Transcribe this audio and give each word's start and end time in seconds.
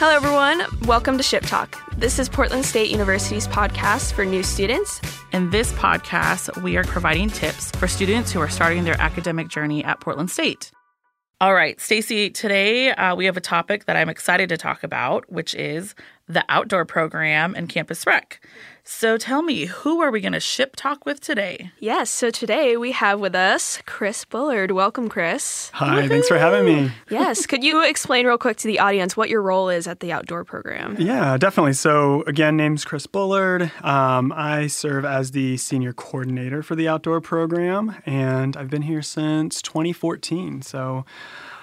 Hello, 0.00 0.16
everyone. 0.16 0.62
Welcome 0.86 1.18
to 1.18 1.22
Ship 1.22 1.44
Talk. 1.44 1.78
This 1.98 2.18
is 2.18 2.26
Portland 2.26 2.64
State 2.64 2.90
University's 2.90 3.46
podcast 3.46 4.14
for 4.14 4.24
new 4.24 4.42
students. 4.42 4.98
In 5.34 5.50
this 5.50 5.72
podcast, 5.72 6.62
we 6.62 6.78
are 6.78 6.84
providing 6.84 7.28
tips 7.28 7.70
for 7.72 7.86
students 7.86 8.32
who 8.32 8.40
are 8.40 8.48
starting 8.48 8.84
their 8.84 8.98
academic 8.98 9.48
journey 9.48 9.84
at 9.84 10.00
Portland 10.00 10.30
State. 10.30 10.70
All 11.38 11.52
right, 11.52 11.78
Stacy, 11.78 12.30
today 12.30 12.92
uh, 12.92 13.14
we 13.14 13.26
have 13.26 13.36
a 13.36 13.42
topic 13.42 13.84
that 13.84 13.96
I'm 13.98 14.08
excited 14.08 14.48
to 14.48 14.56
talk 14.56 14.82
about, 14.84 15.30
which 15.30 15.54
is 15.54 15.94
the 16.26 16.46
outdoor 16.48 16.86
program 16.86 17.54
and 17.54 17.68
campus 17.68 18.06
rec. 18.06 18.42
So 18.92 19.16
tell 19.16 19.40
me, 19.40 19.66
who 19.66 20.02
are 20.02 20.10
we 20.10 20.20
going 20.20 20.32
to 20.32 20.40
ship 20.40 20.74
talk 20.74 21.06
with 21.06 21.20
today? 21.20 21.70
Yes, 21.78 22.10
so 22.10 22.28
today 22.28 22.76
we 22.76 22.90
have 22.90 23.20
with 23.20 23.36
us 23.36 23.80
Chris 23.86 24.24
Bullard. 24.24 24.72
Welcome, 24.72 25.08
Chris. 25.08 25.70
Hi, 25.74 25.94
Woo-hoo! 25.94 26.08
thanks 26.08 26.26
for 26.26 26.36
having 26.36 26.64
me. 26.64 26.90
yes, 27.08 27.46
could 27.46 27.62
you 27.62 27.84
explain 27.84 28.26
real 28.26 28.36
quick 28.36 28.56
to 28.58 28.66
the 28.66 28.80
audience 28.80 29.16
what 29.16 29.30
your 29.30 29.42
role 29.42 29.68
is 29.68 29.86
at 29.86 30.00
the 30.00 30.10
outdoor 30.10 30.44
program? 30.44 30.96
Yeah, 30.98 31.38
definitely. 31.38 31.74
So, 31.74 32.24
again, 32.26 32.56
name's 32.56 32.84
Chris 32.84 33.06
Bullard. 33.06 33.70
Um, 33.82 34.32
I 34.32 34.66
serve 34.66 35.04
as 35.04 35.30
the 35.30 35.56
senior 35.56 35.92
coordinator 35.92 36.60
for 36.60 36.74
the 36.74 36.88
outdoor 36.88 37.20
program, 37.20 37.94
and 38.04 38.56
I've 38.56 38.70
been 38.70 38.82
here 38.82 39.02
since 39.02 39.62
2014. 39.62 40.62
So, 40.62 41.04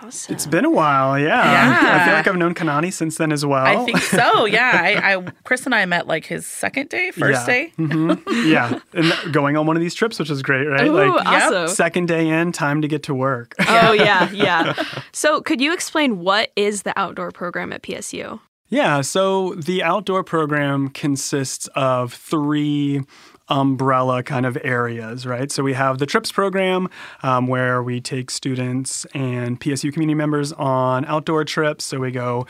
Awesome. 0.01 0.35
It's 0.35 0.45
been 0.45 0.65
a 0.65 0.69
while, 0.69 1.17
yeah. 1.17 1.27
yeah. 1.27 2.01
I 2.01 2.05
feel 2.05 2.13
like 2.13 2.27
I've 2.27 2.35
known 2.35 2.53
Kanani 2.53 2.93
since 2.93 3.17
then 3.17 3.31
as 3.31 3.45
well. 3.45 3.65
I 3.65 3.83
think 3.85 3.97
so. 3.97 4.45
Yeah, 4.57 4.71
I, 4.73 5.15
I 5.15 5.31
Chris 5.43 5.65
and 5.65 5.75
I 5.75 5.85
met 5.85 6.07
like 6.07 6.25
his 6.25 6.45
second 6.45 6.89
day, 6.89 7.11
first 7.11 7.41
yeah. 7.41 7.45
day. 7.45 7.73
Mm-hmm. 7.77 8.49
yeah, 8.51 8.79
and 8.93 9.33
going 9.33 9.57
on 9.57 9.65
one 9.65 9.75
of 9.75 9.81
these 9.81 9.93
trips, 9.93 10.19
which 10.19 10.29
is 10.29 10.41
great, 10.41 10.65
right? 10.67 10.87
Ooh, 10.87 10.93
like, 10.93 11.25
awesome. 11.25 11.67
second 11.67 12.07
day 12.07 12.29
in, 12.29 12.51
time 12.51 12.81
to 12.81 12.87
get 12.87 13.03
to 13.03 13.13
work. 13.13 13.55
Oh 13.67 13.91
yeah, 13.91 14.29
yeah. 14.31 14.73
so, 15.11 15.41
could 15.41 15.59
you 15.59 15.73
explain 15.73 16.19
what 16.19 16.51
is 16.55 16.83
the 16.83 16.97
outdoor 16.97 17.31
program 17.31 17.73
at 17.73 17.81
PSU? 17.81 18.39
Yeah, 18.69 19.01
so 19.01 19.53
the 19.55 19.83
outdoor 19.83 20.23
program 20.23 20.89
consists 20.89 21.67
of 21.75 22.13
three 22.13 23.01
umbrella 23.49 24.23
kind 24.23 24.45
of 24.45 24.57
areas, 24.63 25.25
right? 25.25 25.51
So 25.51 25.63
we 25.63 25.73
have 25.73 25.97
the 25.97 26.05
TRIPS 26.05 26.31
program 26.31 26.89
um, 27.23 27.47
where 27.47 27.81
we 27.81 28.01
take 28.01 28.29
students 28.29 29.05
and 29.13 29.59
PSU 29.59 29.93
community 29.93 30.15
members 30.15 30.51
on 30.53 31.05
outdoor 31.05 31.45
trips. 31.45 31.85
So 31.85 31.99
we 31.99 32.11
go 32.11 32.45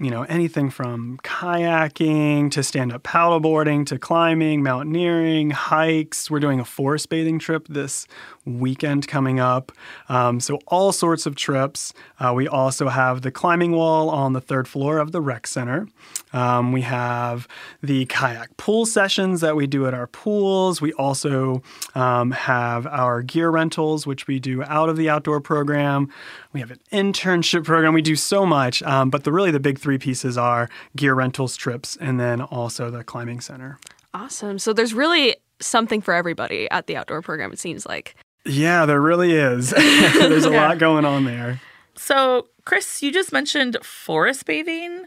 you 0.00 0.10
know, 0.10 0.22
anything 0.24 0.70
from 0.70 1.18
kayaking 1.24 2.50
to 2.52 2.62
stand 2.62 2.92
up 2.92 3.02
paddleboarding 3.02 3.84
to 3.86 3.98
climbing, 3.98 4.62
mountaineering, 4.62 5.50
hikes. 5.50 6.30
We're 6.30 6.38
doing 6.38 6.60
a 6.60 6.64
forest 6.64 7.08
bathing 7.08 7.40
trip 7.40 7.66
this 7.68 8.06
weekend 8.44 9.08
coming 9.08 9.40
up. 9.40 9.72
Um, 10.08 10.38
so, 10.40 10.60
all 10.68 10.92
sorts 10.92 11.26
of 11.26 11.34
trips. 11.34 11.92
Uh, 12.20 12.32
we 12.34 12.46
also 12.46 12.88
have 12.88 13.22
the 13.22 13.30
climbing 13.30 13.72
wall 13.72 14.08
on 14.08 14.32
the 14.34 14.40
third 14.40 14.68
floor 14.68 14.98
of 14.98 15.10
the 15.12 15.20
rec 15.20 15.46
center. 15.46 15.88
Um, 16.32 16.72
we 16.72 16.82
have 16.82 17.48
the 17.82 18.06
kayak 18.06 18.56
pool 18.56 18.86
sessions 18.86 19.40
that 19.40 19.56
we 19.56 19.66
do 19.66 19.86
at 19.86 19.94
our 19.94 20.06
pools. 20.06 20.80
We 20.80 20.92
also 20.94 21.62
um, 21.94 22.32
have 22.32 22.86
our 22.86 23.22
gear 23.22 23.50
rentals, 23.50 24.06
which 24.06 24.26
we 24.26 24.38
do 24.38 24.62
out 24.64 24.88
of 24.88 24.96
the 24.96 25.08
outdoor 25.08 25.40
program. 25.40 26.10
We 26.52 26.60
have 26.60 26.70
an 26.70 26.80
internship 26.92 27.64
program. 27.64 27.94
We 27.94 28.02
do 28.02 28.16
so 28.16 28.44
much, 28.44 28.82
um, 28.82 29.10
but 29.10 29.24
the 29.24 29.32
really 29.32 29.50
the 29.50 29.60
big 29.60 29.78
three 29.78 29.87
pieces 29.96 30.36
are 30.36 30.68
gear 30.96 31.14
rentals, 31.14 31.56
trips, 31.56 31.96
and 31.98 32.20
then 32.20 32.42
also 32.42 32.90
the 32.90 33.02
climbing 33.02 33.40
center. 33.40 33.78
Awesome. 34.12 34.58
So 34.58 34.72
there's 34.72 34.92
really 34.92 35.36
something 35.60 36.00
for 36.00 36.12
everybody 36.12 36.68
at 36.70 36.86
the 36.86 36.96
outdoor 36.96 37.22
program. 37.22 37.52
It 37.52 37.58
seems 37.58 37.86
like. 37.86 38.16
Yeah, 38.44 38.84
there 38.86 39.00
really 39.00 39.32
is. 39.32 39.70
there's 39.76 40.44
a 40.44 40.50
yeah. 40.52 40.68
lot 40.68 40.78
going 40.78 41.04
on 41.04 41.24
there. 41.24 41.60
So, 41.96 42.48
Chris, 42.64 43.02
you 43.02 43.12
just 43.12 43.32
mentioned 43.32 43.76
forest 43.82 44.44
bathing 44.44 45.06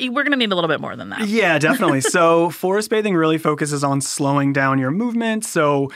we're 0.00 0.22
going 0.22 0.32
to 0.32 0.36
need 0.36 0.52
a 0.52 0.54
little 0.54 0.68
bit 0.68 0.80
more 0.80 0.96
than 0.96 1.08
that. 1.10 1.26
Yeah, 1.28 1.58
definitely. 1.58 2.00
so, 2.02 2.50
forest 2.50 2.90
bathing 2.90 3.14
really 3.14 3.38
focuses 3.38 3.82
on 3.82 4.00
slowing 4.00 4.52
down 4.52 4.78
your 4.78 4.90
movement. 4.90 5.44
So, 5.44 5.90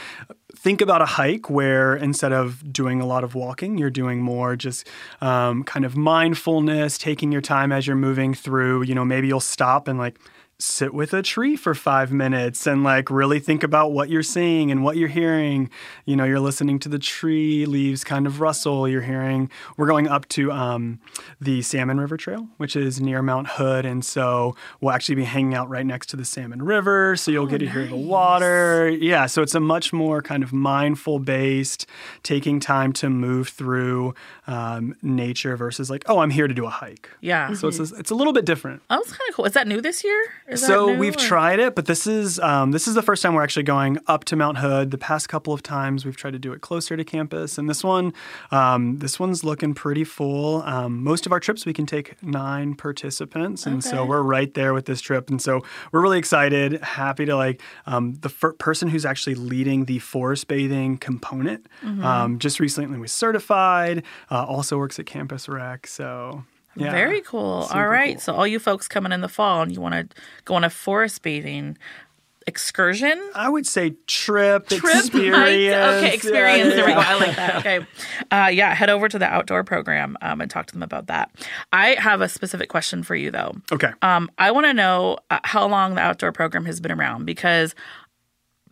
think 0.57 0.81
about 0.81 1.03
a 1.03 1.07
hike 1.07 1.51
where 1.51 1.97
instead 1.97 2.33
of 2.33 2.73
doing 2.73 3.01
a 3.01 3.07
lot 3.07 3.25
of 3.25 3.35
walking, 3.35 3.79
you're 3.79 3.91
doing 3.91 4.21
more 4.21 4.57
just 4.57 4.87
um, 5.21 5.65
kind 5.65 5.85
of 5.85 5.97
mindfulness, 5.97 6.99
taking 6.99 7.33
your 7.33 7.41
time 7.41 7.73
as 7.73 7.87
you're 7.87 7.97
moving 7.97 8.35
through. 8.35 8.83
You 8.83 8.95
know, 8.95 9.05
maybe 9.05 9.29
you'll 9.29 9.41
stop 9.41 9.89
and 9.89 9.99
like 9.99 10.19
sit 10.63 10.95
with 10.95 11.13
a 11.13 11.23
tree 11.23 11.57
for 11.57 11.75
five 11.75 12.13
minutes 12.13 12.67
and 12.67 12.85
like 12.85 13.11
really 13.11 13.41
think 13.41 13.63
about 13.63 13.93
what 13.93 14.09
you're 14.09 14.23
seeing 14.23 14.71
and 14.71 14.85
what 14.85 14.97
you're 14.97 15.09
hearing. 15.09 15.69
You 16.05 16.17
know, 16.17 16.25
you're 16.25 16.41
listening 16.41 16.79
to 16.81 16.89
the 16.89 16.99
tree 16.99 17.67
leaves 17.67 18.05
kind 18.05 18.27
of 18.27 18.41
rustle. 18.41 18.89
You're 18.89 19.03
hearing, 19.03 19.51
we're 19.77 19.89
going 19.89 20.09
up 20.09 20.29
to 20.29 20.53
um, 20.53 21.01
the 21.41 21.63
Salmon 21.63 21.99
River 21.99 22.17
Trail, 22.17 22.49
which 22.59 22.77
is 22.77 23.01
near 23.01 23.23
Mount 23.23 23.49
Hood. 23.49 23.85
And 23.85 24.05
so 24.05 24.55
we'll 24.81 24.93
actually 24.93 25.17
be 25.17 25.25
hanging 25.25 25.55
out 25.55 25.69
right 25.69 25.85
next 25.85 26.07
to 26.11 26.17
the 26.17 26.25
Salmon 26.25 26.63
River. 26.63 27.17
So 27.17 27.31
you'll 27.31 27.45
oh, 27.45 27.49
get 27.49 27.59
to 27.59 27.67
nice. 27.67 27.75
hear 27.75 27.87
the 27.87 27.97
water. 27.97 28.89
Yeah. 28.89 29.27
So 29.27 29.43
it's 29.43 29.55
a 29.55 29.61
much 29.61 29.93
more 29.93 30.23
kind 30.23 30.43
of 30.43 30.53
mindful 30.53 31.19
based, 31.19 31.87
taking 32.23 32.61
time 32.61 32.93
to 32.95 33.11
move 33.11 33.49
through 33.49 34.15
um, 34.47 34.95
nature 35.03 35.57
versus 35.57 35.91
like, 35.91 36.05
oh, 36.07 36.21
I'm 36.21 36.31
here 36.31 36.47
to 36.47 36.55
do 36.55 36.67
a 36.67 36.71
hike. 36.71 37.11
Yeah. 37.21 37.55
So 37.55 37.69
mm-hmm. 37.69 37.83
it's, 37.83 37.93
a, 37.93 37.97
it's 37.97 38.11
a 38.11 38.15
little 38.15 38.33
bit 38.33 38.45
different. 38.45 38.83
Oh, 38.89 38.97
that's 38.97 39.11
kind 39.11 39.29
of 39.29 39.35
cool. 39.35 39.45
Is 39.45 39.55
that 39.55 39.67
new 39.67 39.81
this 39.81 40.05
year? 40.05 40.23
So 40.57 40.95
we've 40.97 41.17
or? 41.17 41.19
tried 41.19 41.59
it, 41.61 41.75
but 41.75 41.87
this 41.87 42.07
is 42.07 42.39
um, 42.41 42.71
this 42.71 42.89
is 42.89 42.95
the 42.95 43.03
first 43.03 43.23
time 43.23 43.35
we're 43.35 43.43
actually 43.43 43.63
going 43.63 43.99
up 44.07 44.25
to 44.25 44.37
Mount 44.37 44.59
Hood. 44.59 44.91
The 44.91 44.99
past 44.99 45.29
couple 45.29 45.53
of 45.53 45.63
times 45.63 46.05
we've 46.05 46.17
tried 46.17 46.33
to 46.33 46.39
do 46.39 46.53
it 46.53 46.61
closer 46.61 46.97
to 46.97 47.05
campus, 47.05 47.59
and 47.59 47.69
this 47.69 47.83
one 47.85 48.13
um, 48.51 48.99
this 48.99 49.19
one's 49.19 49.45
looking 49.45 49.75
pretty 49.75 50.05
full. 50.05 50.63
Um, 50.63 51.03
most 51.03 51.27
of 51.27 51.33
our 51.33 51.41
trips 51.41 51.67
we 51.67 51.73
can 51.73 51.87
take 51.87 52.23
nine 52.23 52.75
participants, 52.75 53.67
and 53.67 53.79
okay. 53.79 53.89
so 53.89 54.05
we're 54.05 54.23
right 54.23 54.53
there 54.55 54.75
with 54.75 54.87
this 54.87 55.01
trip, 55.01 55.31
and 55.31 55.41
so 55.41 55.63
we're 55.93 56.03
really 56.03 56.19
excited, 56.19 56.81
happy 56.83 57.25
to 57.25 57.37
like 57.37 57.61
um, 57.87 58.15
the 58.15 58.29
fir- 58.29 58.55
person 58.55 58.89
who's 58.89 59.05
actually 59.05 59.35
leading 59.35 59.87
the 59.87 59.99
forest 59.99 60.49
bathing 60.49 60.99
component. 60.99 61.67
Mm-hmm. 61.83 62.05
Um, 62.05 62.39
just 62.39 62.61
recently 62.61 62.99
was 62.99 63.13
certified. 63.13 64.05
Uh, 64.31 64.45
also 64.45 64.79
works 64.79 64.99
at 64.99 65.07
Campus 65.07 65.49
Rec, 65.49 65.87
so 65.87 66.45
yeah. 66.77 66.91
Very 66.91 67.21
cool. 67.21 67.63
Super 67.65 67.79
all 67.79 67.89
right. 67.89 68.15
Cool. 68.17 68.21
So 68.21 68.35
all 68.35 68.47
you 68.47 68.59
folks 68.59 68.89
coming 68.89 69.13
in 69.13 69.21
the 69.21 69.29
fall 69.29 69.63
and 69.63 69.73
you 69.73 69.81
want 69.81 69.95
to 69.95 70.17
go 70.45 70.55
on 70.55 70.65
a 70.65 70.71
forest 70.71 71.23
bathing 71.23 71.77
excursion? 72.47 73.23
I 73.35 73.49
would 73.49 73.67
say 73.67 73.95
trip, 74.07 74.69
trip 74.69 74.83
experience. 74.85 76.05
Okay, 76.05 76.15
experience. 76.15 76.71
Yeah, 76.71 76.75
There 76.77 76.87
we 76.87 76.93
go. 76.95 76.99
I 77.01 77.15
like 77.15 77.37
that. 77.37 77.57
Okay. 77.57 77.87
Uh, 78.31 78.49
yeah, 78.53 78.75
head 78.75 78.91
over 78.91 79.09
to 79.09 79.19
the 79.19 79.27
outdoor 79.27 79.63
program 79.65 80.17
um, 80.23 80.41
and 80.41 80.51
talk 80.51 80.67
to 80.67 80.73
them 80.73 80.83
about 80.83 81.07
that. 81.07 81.31
I 81.73 81.97
have 81.99 82.21
a 82.21 82.29
specific 82.29 82.69
question 82.69 83.03
for 83.03 83.15
you, 83.15 83.31
though. 83.31 83.55
Okay. 83.71 83.91
Um, 84.03 84.31
I 84.39 84.51
want 84.51 84.67
to 84.67 84.75
know 84.75 85.19
uh, 85.31 85.41
how 85.45 85.67
long 85.69 85.95
the 85.95 86.01
outdoor 86.01 86.33
program 86.33 86.65
has 86.65 86.81
been 86.81 86.93
around 86.93 87.25
because 87.25 87.75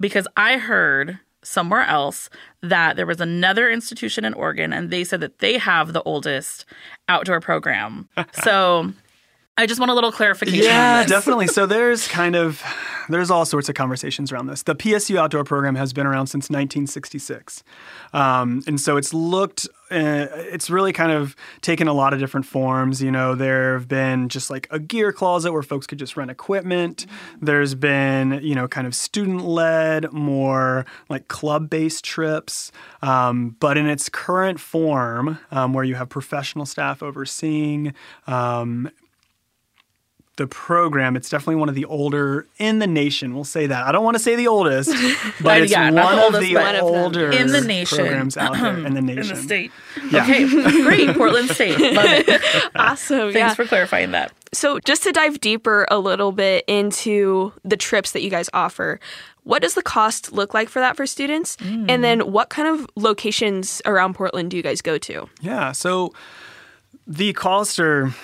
because 0.01 0.27
I 0.37 0.57
heard 0.57 1.19
somewhere 1.43 1.83
else 1.83 2.29
that 2.63 2.97
there 2.97 3.07
was 3.07 3.21
another 3.21 3.71
institution 3.71 4.25
in 4.25 4.35
Oregon 4.35 4.73
and 4.73 4.91
they 4.91 5.05
said 5.05 5.21
that 5.21 5.39
they 5.39 5.59
have 5.59 5.93
the 5.93 6.03
oldest 6.03 6.65
outdoor 7.09 7.41
program. 7.41 8.09
so 8.33 8.93
I 9.57 9.67
just 9.67 9.79
want 9.79 9.91
a 9.91 9.95
little 9.95 10.13
clarification. 10.13 10.65
Yeah, 10.65 11.05
definitely. 11.05 11.47
So 11.47 11.67
there's 11.67 12.09
kind 12.09 12.35
of 12.35 12.63
there's 13.11 13.31
all 13.31 13.45
sorts 13.45 13.69
of 13.69 13.75
conversations 13.75 14.33
around 14.33 14.47
this. 14.47 14.63
The 14.63 14.75
PSU 14.75 15.17
outdoor 15.17 15.45
program 15.45 15.75
has 15.75 15.93
been 15.93 16.07
around 16.07 16.29
since 16.29 16.45
1966, 16.45 17.63
um, 18.15 18.63
and 18.67 18.81
so 18.81 18.97
it's 18.97 19.13
looked. 19.13 19.69
Uh, 19.91 20.29
it's 20.31 20.71
really 20.71 20.93
kind 20.93 21.11
of 21.11 21.35
taken 21.63 21.89
a 21.89 21.93
lot 21.93 22.15
of 22.15 22.21
different 22.21 22.47
forms. 22.47 23.03
You 23.03 23.11
know, 23.11 23.35
there 23.35 23.75
have 23.75 23.89
been 23.89 24.29
just 24.29 24.49
like 24.49 24.67
a 24.71 24.79
gear 24.79 25.13
closet 25.13 25.53
where 25.53 25.63
folks 25.63 25.87
could 25.87 25.99
just 25.99 26.17
rent 26.17 26.31
equipment. 26.31 27.05
There's 27.41 27.75
been 27.75 28.41
you 28.43 28.55
know 28.55 28.67
kind 28.67 28.87
of 28.87 28.95
student 28.95 29.45
led, 29.45 30.11
more 30.13 30.87
like 31.11 31.29
club 31.29 31.69
based 31.69 32.05
trips. 32.05 32.73
Um, 33.03 33.57
but 33.61 33.77
in 33.77 33.87
its 33.87 34.09
current 34.09 34.59
form, 34.59 35.39
um, 35.51 35.75
where 35.75 35.85
you 35.85 35.97
have 35.97 36.09
professional 36.09 36.65
staff 36.65 37.03
overseeing 37.03 37.93
um, 38.27 38.91
the 40.41 40.47
program. 40.47 41.17
It's 41.17 41.29
definitely 41.29 41.57
one 41.57 41.69
of 41.69 41.75
the 41.75 41.85
older 41.85 42.47
in 42.57 42.79
the 42.79 42.87
nation. 42.87 43.35
We'll 43.35 43.45
say 43.45 43.67
that. 43.67 43.87
I 43.87 43.93
don't 43.93 44.03
want 44.03 44.15
to 44.15 44.23
say 44.23 44.37
the 44.37 44.49
oldest, 44.49 44.89
but 45.43 45.61
it's 45.61 45.71
yeah, 45.71 45.91
one, 45.91 46.15
of 46.15 46.19
oldest, 46.19 46.41
the 46.41 46.55
one 46.55 46.77
older 46.77 47.31
in 47.31 47.49
the 47.49 47.61
nation 47.61 47.99
programs 47.99 48.39
out 48.39 48.55
there 48.55 48.87
in 48.87 48.95
the 48.95 49.03
nation, 49.03 49.37
in 49.37 49.37
the 49.37 49.43
state. 49.43 49.71
Yeah. 50.11 50.23
Okay, 50.23 50.49
great, 50.83 51.15
Portland 51.15 51.51
State. 51.51 51.79
Love 51.79 52.07
it. 52.07 52.71
awesome. 52.75 53.33
Thanks 53.33 53.37
yeah. 53.37 53.53
for 53.55 53.67
clarifying 53.67 54.13
that. 54.13 54.33
So, 54.55 54.81
just 54.81 55.03
to 55.03 55.13
dive 55.13 55.41
deeper 55.41 55.87
a 55.91 55.99
little 55.99 56.33
bit 56.33 56.65
into 56.67 57.53
the 57.63 57.77
trips 57.77 58.13
that 58.13 58.23
you 58.23 58.31
guys 58.31 58.49
offer, 58.55 58.99
what 59.43 59.61
does 59.61 59.75
the 59.75 59.83
cost 59.83 60.33
look 60.33 60.55
like 60.55 60.71
for 60.71 60.81
that 60.81 60.97
for 60.97 61.07
students? 61.07 61.59
Mm. 61.59 61.91
And 61.91 62.03
then, 62.03 62.33
what 62.33 62.49
kind 62.49 62.67
of 62.67 62.89
locations 62.97 63.83
around 63.85 64.15
Portland 64.15 64.51
do 64.51 64.57
you 64.57 64.63
guys 64.63 64.81
go 64.81 64.97
to? 64.97 65.29
Yeah, 65.43 65.73
so 65.73 66.15
the 67.07 67.35
costs 67.35 67.79
are 67.79 68.15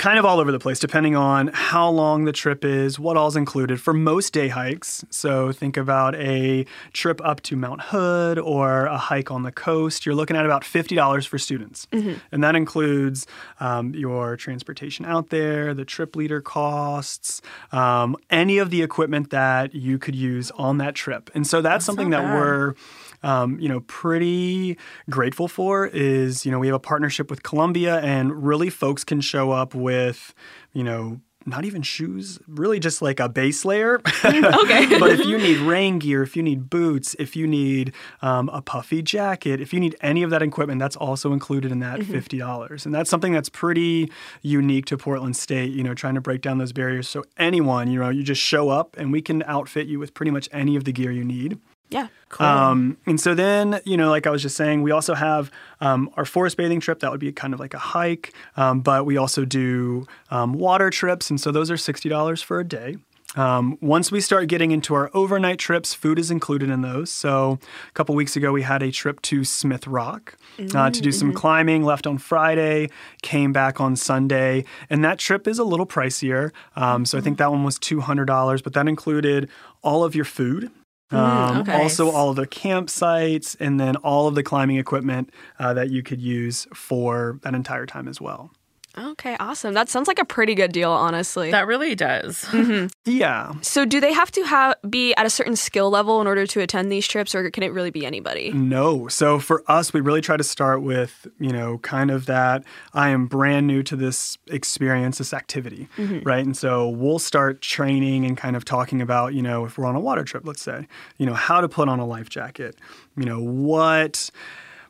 kind 0.00 0.18
of 0.18 0.24
all 0.24 0.40
over 0.40 0.50
the 0.50 0.58
place, 0.58 0.78
depending 0.78 1.14
on 1.14 1.48
how 1.48 1.86
long 1.90 2.24
the 2.24 2.32
trip 2.32 2.64
is, 2.64 2.98
what 2.98 3.18
all's 3.18 3.36
included 3.36 3.78
for 3.78 3.92
most 3.92 4.32
day 4.32 4.48
hikes. 4.48 5.04
So 5.10 5.52
think 5.52 5.76
about 5.76 6.14
a 6.14 6.64
trip 6.94 7.20
up 7.22 7.42
to 7.42 7.54
Mount 7.54 7.82
Hood 7.82 8.38
or 8.38 8.86
a 8.86 8.96
hike 8.96 9.30
on 9.30 9.42
the 9.42 9.52
coast. 9.52 10.06
You're 10.06 10.14
looking 10.14 10.36
at 10.36 10.46
about 10.46 10.62
$50 10.62 11.26
for 11.28 11.36
students. 11.36 11.86
And 12.32 12.42
that 12.42 12.56
includes 12.56 13.26
um, 13.60 13.94
your 13.94 14.36
transportation 14.36 15.04
out 15.04 15.28
there, 15.28 15.74
the 15.74 15.84
trip 15.84 16.16
leader 16.16 16.40
costs, 16.40 17.42
um, 17.70 18.16
any 18.30 18.56
of 18.56 18.70
the 18.70 18.80
equipment 18.80 19.28
that 19.28 19.74
you 19.74 19.98
could 19.98 20.14
use 20.14 20.50
on 20.52 20.78
that 20.78 20.94
trip. 20.94 21.30
And 21.34 21.46
so 21.46 21.60
that's, 21.60 21.84
something 21.84 22.08
that 22.10 22.22
bad. 22.22 22.34
we're 22.34 22.74
um, 23.22 23.58
you 23.58 23.68
know, 23.68 23.80
pretty 23.80 24.78
grateful 25.08 25.48
for 25.48 25.86
is, 25.86 26.44
you 26.44 26.52
know, 26.52 26.58
we 26.58 26.66
have 26.66 26.76
a 26.76 26.80
partnership 26.80 27.30
with 27.30 27.42
Columbia 27.42 28.00
and 28.00 28.46
really 28.46 28.70
folks 28.70 29.04
can 29.04 29.20
show 29.20 29.50
up 29.50 29.74
with, 29.74 30.34
you 30.72 30.82
know, 30.84 31.20
not 31.46 31.64
even 31.64 31.80
shoes, 31.82 32.38
really 32.46 32.78
just 32.78 33.00
like 33.00 33.18
a 33.18 33.28
base 33.28 33.64
layer. 33.64 34.00
Okay. 34.22 34.86
but 34.98 35.10
if 35.10 35.24
you 35.26 35.38
need 35.38 35.58
rain 35.58 35.98
gear, 35.98 36.22
if 36.22 36.36
you 36.36 36.42
need 36.42 36.68
boots, 36.68 37.16
if 37.18 37.34
you 37.34 37.46
need 37.46 37.92
um, 38.22 38.48
a 38.50 38.60
puffy 38.60 39.02
jacket, 39.02 39.60
if 39.60 39.72
you 39.72 39.80
need 39.80 39.96
any 40.02 40.22
of 40.22 40.30
that 40.30 40.42
equipment, 40.42 40.78
that's 40.78 40.96
also 40.96 41.32
included 41.32 41.72
in 41.72 41.80
that 41.80 42.00
$50. 42.00 42.84
And 42.84 42.94
that's 42.94 43.10
something 43.10 43.32
that's 43.32 43.48
pretty 43.48 44.10
unique 44.42 44.86
to 44.86 44.98
Portland 44.98 45.36
State, 45.36 45.72
you 45.72 45.82
know, 45.82 45.94
trying 45.94 46.14
to 46.14 46.20
break 46.20 46.42
down 46.42 46.58
those 46.58 46.72
barriers. 46.72 47.08
So 47.08 47.24
anyone, 47.38 47.90
you 47.90 47.98
know, 47.98 48.10
you 48.10 48.22
just 48.22 48.40
show 48.40 48.68
up 48.68 48.96
and 48.96 49.10
we 49.10 49.22
can 49.22 49.42
outfit 49.44 49.86
you 49.86 49.98
with 49.98 50.14
pretty 50.14 50.30
much 50.30 50.48
any 50.52 50.76
of 50.76 50.84
the 50.84 50.92
gear 50.92 51.10
you 51.10 51.24
need. 51.24 51.58
Yeah. 51.90 52.08
Um, 52.38 52.96
and 53.06 53.20
so 53.20 53.34
then, 53.34 53.80
you 53.84 53.96
know, 53.96 54.08
like 54.08 54.26
I 54.26 54.30
was 54.30 54.42
just 54.42 54.56
saying, 54.56 54.82
we 54.82 54.92
also 54.92 55.14
have 55.14 55.50
um, 55.80 56.10
our 56.16 56.24
forest 56.24 56.56
bathing 56.56 56.80
trip. 56.80 57.00
That 57.00 57.10
would 57.10 57.20
be 57.20 57.32
kind 57.32 57.52
of 57.52 57.60
like 57.60 57.74
a 57.74 57.78
hike, 57.78 58.32
um, 58.56 58.80
but 58.80 59.04
we 59.04 59.16
also 59.16 59.44
do 59.44 60.06
um, 60.30 60.52
water 60.54 60.90
trips, 60.90 61.30
and 61.30 61.40
so 61.40 61.50
those 61.50 61.70
are 61.70 61.76
sixty 61.76 62.08
dollars 62.08 62.40
for 62.42 62.60
a 62.60 62.64
day. 62.64 62.96
Um, 63.36 63.78
once 63.80 64.10
we 64.10 64.20
start 64.20 64.48
getting 64.48 64.72
into 64.72 64.92
our 64.92 65.08
overnight 65.14 65.60
trips, 65.60 65.94
food 65.94 66.18
is 66.18 66.32
included 66.32 66.68
in 66.68 66.82
those. 66.82 67.10
So 67.10 67.60
a 67.88 67.92
couple 67.92 68.16
weeks 68.16 68.34
ago, 68.34 68.50
we 68.50 68.62
had 68.62 68.82
a 68.82 68.90
trip 68.90 69.22
to 69.22 69.44
Smith 69.44 69.86
Rock 69.86 70.36
uh, 70.74 70.90
to 70.90 71.00
do 71.00 71.12
some 71.12 71.32
climbing. 71.32 71.84
Left 71.84 72.08
on 72.08 72.18
Friday, 72.18 72.90
came 73.22 73.52
back 73.52 73.80
on 73.80 73.94
Sunday, 73.94 74.64
and 74.88 75.04
that 75.04 75.18
trip 75.18 75.46
is 75.46 75.60
a 75.60 75.64
little 75.64 75.86
pricier. 75.86 76.50
Um, 76.74 77.04
so 77.04 77.18
I 77.18 77.20
think 77.20 77.38
that 77.38 77.50
one 77.52 77.62
was 77.64 77.78
two 77.78 78.00
hundred 78.00 78.26
dollars, 78.26 78.62
but 78.62 78.72
that 78.72 78.88
included 78.88 79.48
all 79.82 80.02
of 80.02 80.14
your 80.16 80.24
food. 80.24 80.70
Um, 81.12 81.58
okay. 81.58 81.72
Also, 81.72 82.10
all 82.10 82.30
of 82.30 82.36
the 82.36 82.46
campsites, 82.46 83.56
and 83.58 83.80
then 83.80 83.96
all 83.96 84.28
of 84.28 84.34
the 84.34 84.42
climbing 84.42 84.76
equipment 84.76 85.30
uh, 85.58 85.74
that 85.74 85.90
you 85.90 86.02
could 86.02 86.20
use 86.20 86.66
for 86.72 87.38
that 87.42 87.54
entire 87.54 87.86
time 87.86 88.06
as 88.06 88.20
well. 88.20 88.52
Okay, 88.98 89.36
awesome. 89.38 89.74
That 89.74 89.88
sounds 89.88 90.08
like 90.08 90.18
a 90.18 90.24
pretty 90.24 90.54
good 90.54 90.72
deal, 90.72 90.90
honestly. 90.90 91.50
That 91.50 91.66
really 91.66 91.94
does. 91.94 92.44
Mm-hmm. 92.46 92.88
Yeah. 93.04 93.54
so, 93.62 93.84
do 93.84 94.00
they 94.00 94.12
have 94.12 94.30
to 94.32 94.42
have 94.44 94.74
be 94.88 95.14
at 95.14 95.26
a 95.26 95.30
certain 95.30 95.56
skill 95.56 95.90
level 95.90 96.20
in 96.20 96.26
order 96.26 96.46
to 96.46 96.60
attend 96.60 96.90
these 96.90 97.06
trips, 97.06 97.34
or 97.34 97.48
can 97.50 97.62
it 97.62 97.72
really 97.72 97.90
be 97.90 98.04
anybody? 98.04 98.52
No. 98.52 99.08
So 99.08 99.38
for 99.38 99.62
us, 99.68 99.92
we 99.92 100.00
really 100.00 100.20
try 100.20 100.36
to 100.36 100.44
start 100.44 100.82
with, 100.82 101.26
you 101.38 101.50
know, 101.50 101.78
kind 101.78 102.10
of 102.10 102.26
that 102.26 102.64
I 102.92 103.10
am 103.10 103.26
brand 103.26 103.66
new 103.66 103.82
to 103.84 103.96
this 103.96 104.38
experience, 104.48 105.18
this 105.18 105.32
activity, 105.32 105.88
mm-hmm. 105.96 106.20
right? 106.20 106.44
And 106.44 106.56
so 106.56 106.88
we'll 106.88 107.18
start 107.18 107.60
training 107.62 108.24
and 108.24 108.36
kind 108.36 108.56
of 108.56 108.64
talking 108.64 109.00
about, 109.00 109.34
you 109.34 109.42
know, 109.42 109.64
if 109.64 109.78
we're 109.78 109.86
on 109.86 109.96
a 109.96 110.00
water 110.00 110.24
trip, 110.24 110.44
let's 110.46 110.62
say, 110.62 110.86
you 111.18 111.26
know, 111.26 111.34
how 111.34 111.60
to 111.60 111.68
put 111.68 111.88
on 111.88 112.00
a 112.00 112.06
life 112.06 112.28
jacket, 112.28 112.76
you 113.16 113.24
know, 113.24 113.40
what 113.40 114.30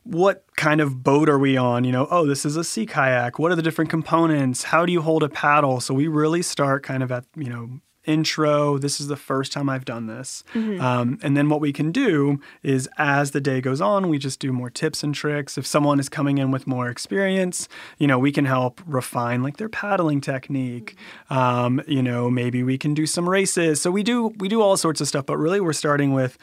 what 0.05 0.45
kind 0.57 0.81
of 0.81 1.03
boat 1.03 1.29
are 1.29 1.39
we 1.39 1.57
on? 1.57 1.85
You 1.85 1.93
know, 1.93 2.09
oh, 2.11 2.27
this 2.27 2.45
is 2.45 2.57
a 2.57 2.65
sea 2.65 2.87
kayak. 2.87 3.39
What 3.39 3.53
are 3.53 3.57
the 3.57 3.63
different 3.63 3.91
components? 3.91 4.65
How 4.65 4.87
do 4.87 4.93
you 4.93 5.03
hold 5.03 5.23
a 5.23 5.29
paddle? 5.29 5.81
So 5.81 5.95
we 5.95 6.09
really 6.09 6.43
start 6.43 6.83
kind 6.83 7.03
of 7.03 7.13
at, 7.13 7.25
you 7.37 7.49
know, 7.49 7.81
intro. 8.07 8.79
This 8.79 8.99
is 8.99 9.09
the 9.09 9.17
first 9.17 9.53
time 9.53 9.69
I've 9.69 9.85
done 9.85 10.07
this. 10.07 10.43
Um, 10.81 11.19
and 11.23 11.37
then 11.37 11.51
what 11.51 11.61
we 11.61 11.71
can 11.73 11.93
do 11.93 12.41
is 12.63 12.89
as 12.97 13.33
the 13.33 13.43
day 13.43 13.61
goes 13.61 13.81
on, 13.83 14.09
we 14.09 14.19
just 14.19 14.41
do 14.41 14.53
more 14.53 14.71
tips 14.71 15.03
and 15.03 15.15
tricks. 15.15 15.59
If 15.59 15.67
someone 15.67 16.01
is 16.01 16.09
coming 16.09 16.39
in 16.39 16.51
with 16.51 16.67
more 16.67 16.89
experience, 16.89 17.69
you 17.99 18.07
know, 18.07 18.19
we 18.19 18.33
can 18.33 18.47
help 18.47 18.81
refine 18.87 19.43
like 19.43 19.59
their 19.59 19.69
paddling 19.69 20.23
technique. 20.23 20.97
Um, 21.29 21.83
you 21.87 22.03
know, 22.03 22.31
maybe 22.31 22.63
we 22.63 22.79
can 22.79 22.95
do 22.95 23.07
some 23.07 23.29
races. 23.29 23.83
So 23.83 23.91
we 23.91 24.03
do 24.03 24.29
we 24.39 24.49
do 24.49 24.63
all 24.63 24.79
sorts 24.79 25.03
of 25.03 25.07
stuff, 25.09 25.27
but 25.27 25.37
really 25.37 25.61
we're 25.61 25.75
starting 25.75 26.15
with 26.15 26.39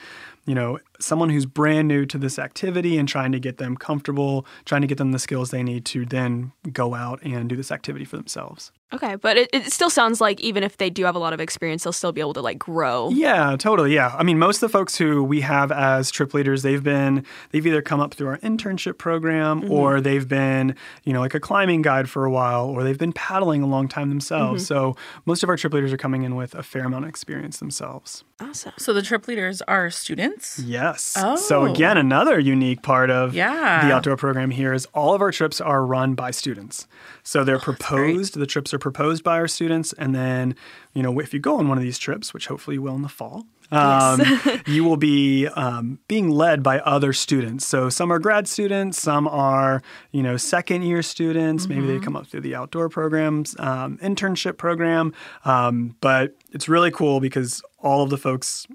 you 0.48 0.56
know, 0.56 0.80
someone 0.98 1.30
who's 1.30 1.46
brand 1.46 1.90
new 1.90 2.06
to 2.06 2.18
this 2.18 2.40
activity 2.40 2.98
and 2.98 3.08
trying 3.08 3.34
to 3.34 3.40
get 3.40 3.58
them 3.58 3.76
comfortable, 3.76 4.46
trying 4.64 4.82
to 4.82 4.88
get 4.88 4.98
them 4.98 5.12
the 5.12 5.20
skills 5.20 5.52
they 5.52 5.62
need 5.62 5.84
to 5.86 6.06
then 6.06 6.54
go 6.72 6.96
out 6.96 7.22
and 7.22 7.50
do 7.50 7.56
this 7.58 7.70
activity 7.70 8.06
for 8.06 8.16
themselves. 8.16 8.72
Okay, 8.94 9.18
but 9.18 9.36
it, 9.36 9.50
it 9.52 9.74
still 9.74 9.90
sounds 9.90 10.22
like 10.22 10.40
even 10.40 10.64
if 10.64 10.78
they 10.78 10.90
do 10.90 11.04
have 11.04 11.16
a 11.16 11.20
lot 11.20 11.34
of 11.34 11.42
experience, 11.42 11.84
they'll 11.84 11.92
still 11.92 12.14
be 12.14 12.22
able 12.22 12.34
to 12.34 12.42
like 12.42 12.58
grow. 12.58 13.10
Yeah, 13.10 13.58
totally. 13.60 13.94
Yeah. 13.94 14.16
I 14.18 14.24
mean, 14.24 14.40
most 14.40 14.64
of 14.64 14.72
the 14.72 14.78
folks 14.78 14.96
who 14.96 15.22
we 15.22 15.42
have 15.42 15.74
as 15.74 16.10
trip 16.10 16.34
leaders, 16.34 16.62
they've 16.62 16.82
been, 16.82 17.26
they've 17.52 17.68
either 17.68 17.82
come 17.82 18.00
up 18.00 18.14
through 18.14 18.30
our 18.30 18.38
internship 18.38 18.98
program 18.98 19.64
mm-hmm. 19.64 19.72
or 19.74 20.00
they've 20.00 20.26
been, 20.26 20.74
you 21.04 21.12
know, 21.12 21.20
like 21.20 21.34
a 21.34 21.42
climbing 21.42 21.82
guide 21.82 22.10
for 22.10 22.24
a 22.24 22.32
while 22.32 22.70
or 22.70 22.86
they've 22.86 22.98
been 22.98 23.12
paddling 23.12 23.62
a 23.62 23.68
long 23.68 23.90
time 23.90 24.08
themselves. 24.08 24.64
Mm-hmm. 24.64 24.74
So 24.74 24.96
most 25.26 25.44
of 25.44 25.50
our 25.50 25.58
trip 25.58 25.74
leaders 25.74 25.92
are 25.92 25.98
coming 25.98 26.24
in 26.24 26.38
with 26.38 26.56
a 26.56 26.64
fair 26.64 26.86
amount 26.86 27.04
of 27.04 27.10
experience 27.10 27.60
themselves. 27.60 28.24
Awesome. 28.39 28.74
So 28.78 28.94
the 28.94 29.01
trip 29.01 29.28
leaders 29.28 29.63
are 29.63 29.89
students. 29.89 30.60
Yes. 30.60 31.16
Oh. 31.18 31.36
So 31.38 31.62
Oh. 31.62 31.66
again, 31.66 31.98
another 31.98 32.38
unique 32.38 32.84
part 32.84 33.10
of 33.10 33.34
Yeah. 33.34 33.88
the 33.88 33.94
outdoor 33.94 34.16
program 34.16 34.51
here 34.51 34.74
is 34.74 34.86
all 34.94 35.16
of 35.16 35.22
our 35.22 35.31
trips 35.31 35.60
are 35.60 35.84
run 35.84 36.13
by 36.13 36.30
students. 36.30 36.88
So 37.24 37.44
they're 37.44 37.56
oh, 37.56 37.60
proposed. 37.60 38.36
The 38.36 38.45
trips 38.45 38.74
are 38.75 38.80
proposed 38.80 39.24
by 39.24 39.38
our 39.39 39.48
students, 39.48 39.92
and 39.94 40.13
then 40.13 40.56
you 40.94 41.01
know 41.01 41.19
if 41.19 41.34
you 41.34 41.39
go 41.39 41.57
on 41.57 41.68
one 41.68 41.80
of 41.80 41.84
these 41.84 41.98
trips, 41.98 42.31
which 42.34 42.45
hopefully 42.48 42.75
you 42.75 42.81
will 42.84 42.95
in 42.95 43.01
the 43.01 43.10
fall. 43.10 43.48
Um, 43.72 44.22
you 44.68 44.84
will 44.84 44.98
be 44.98 45.48
um, 45.48 46.00
being 46.08 46.30
led 46.30 46.64
by 46.64 46.80
other 46.80 47.14
students. 47.14 47.66
So 47.66 47.90
some 47.90 48.12
are 48.12 48.19
grad 48.19 48.48
students, 48.48 49.00
some 49.00 49.28
are 49.28 49.81
you 50.12 50.24
know 50.24 50.38
second 50.38 50.84
year 50.84 51.02
students. 51.02 51.68
Maybe 51.68 51.86
they 51.86 52.00
come 52.00 52.16
up 52.16 52.28
through 52.28 52.42
the 52.42 52.56
outdoor 52.56 52.90
programs, 52.90 53.56
um, 53.60 53.98
internship 53.98 54.58
program. 54.58 55.14
Um, 55.46 55.96
but 56.02 56.36
it's 56.52 56.69
really 56.69 56.92
cool 56.92 57.19
because 57.19 57.62
all 57.80 58.04
of 58.04 58.10
the 58.10 58.18
folks 58.18 58.68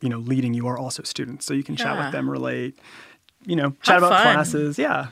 you 0.00 0.08
know 0.08 0.18
leading 0.18 0.54
you 0.54 0.66
are 0.66 0.78
also 0.78 1.02
students, 1.02 1.46
so 1.46 1.54
you 1.54 1.62
can 1.62 1.76
chat 1.76 1.96
with 1.96 2.12
them, 2.12 2.28
relate, 2.28 2.78
you 3.44 3.56
know, 3.56 3.74
chat 3.82 3.98
about 3.98 4.10
fun. 4.10 4.34
classes. 4.34 4.78
Yeah, 4.78 5.08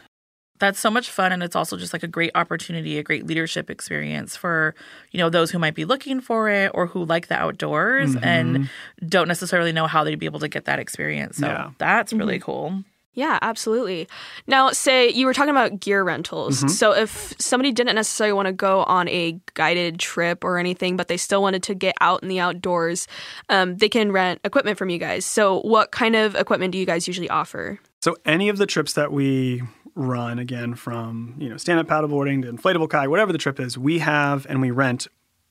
That's 0.58 0.80
so 0.80 0.90
much 0.90 1.10
fun 1.10 1.32
and 1.32 1.42
it's 1.42 1.56
also 1.56 1.76
just 1.76 1.92
like 1.92 2.02
a 2.02 2.08
great 2.08 2.32
opportunity, 2.34 2.98
a 2.98 3.02
great 3.02 3.26
leadership 3.26 3.70
experience 3.70 4.36
for, 4.36 4.74
you 5.12 5.18
know, 5.18 5.30
those 5.30 5.50
who 5.50 5.58
might 5.58 5.74
be 5.74 5.84
looking 5.84 6.20
for 6.20 6.48
it 6.48 6.70
or 6.74 6.86
who 6.86 7.04
like 7.04 7.28
the 7.28 7.36
outdoors 7.36 8.14
mm-hmm. 8.14 8.24
and 8.24 8.70
don't 9.06 9.28
necessarily 9.28 9.72
know 9.72 9.86
how 9.86 10.04
they'd 10.04 10.18
be 10.18 10.26
able 10.26 10.40
to 10.40 10.48
get 10.48 10.64
that 10.64 10.78
experience. 10.78 11.36
So 11.36 11.46
Yeah. 11.46 11.70
that's 11.78 12.12
really 12.12 12.36
mm-hmm. 12.36 12.44
cool. 12.44 12.84
Yeah, 13.18 13.36
absolutely. 13.42 14.06
Now, 14.46 14.70
say 14.70 15.10
you 15.10 15.26
were 15.26 15.34
talking 15.34 15.50
about 15.50 15.80
gear 15.80 16.04
rentals. 16.04 16.58
Mm-hmm. 16.58 16.68
So, 16.68 16.92
if 16.92 17.34
somebody 17.40 17.72
didn't 17.72 17.96
necessarily 17.96 18.32
want 18.32 18.46
to 18.46 18.52
go 18.52 18.84
on 18.84 19.08
a 19.08 19.40
guided 19.54 19.98
trip 19.98 20.44
or 20.44 20.56
anything, 20.56 20.96
but 20.96 21.08
they 21.08 21.16
still 21.16 21.42
wanted 21.42 21.64
to 21.64 21.74
get 21.74 21.96
out 22.00 22.22
in 22.22 22.28
the 22.28 22.38
outdoors, 22.38 23.08
um, 23.48 23.76
they 23.76 23.88
can 23.88 24.12
rent 24.12 24.40
equipment 24.44 24.78
from 24.78 24.88
you 24.88 24.98
guys. 24.98 25.26
So, 25.26 25.62
what 25.62 25.90
kind 25.90 26.14
of 26.14 26.36
equipment 26.36 26.70
do 26.70 26.78
you 26.78 26.86
guys 26.86 27.08
usually 27.08 27.28
offer? 27.28 27.80
So 28.00 28.16
any 28.24 28.48
of 28.48 28.58
the 28.58 28.66
trips 28.66 28.92
that 28.92 29.10
we 29.10 29.62
run, 29.98 30.38
again, 30.38 30.74
from 30.74 31.34
you 31.38 31.48
know 31.48 31.56
stand-up 31.56 31.86
paddleboarding 31.88 32.42
to 32.42 32.52
inflatable 32.52 32.88
kayak, 32.88 33.10
whatever 33.10 33.32
the 33.32 33.38
trip 33.38 33.58
is, 33.60 33.76
we 33.76 33.98
have 33.98 34.46
and 34.48 34.60
we 34.62 34.70
rent 34.70 35.08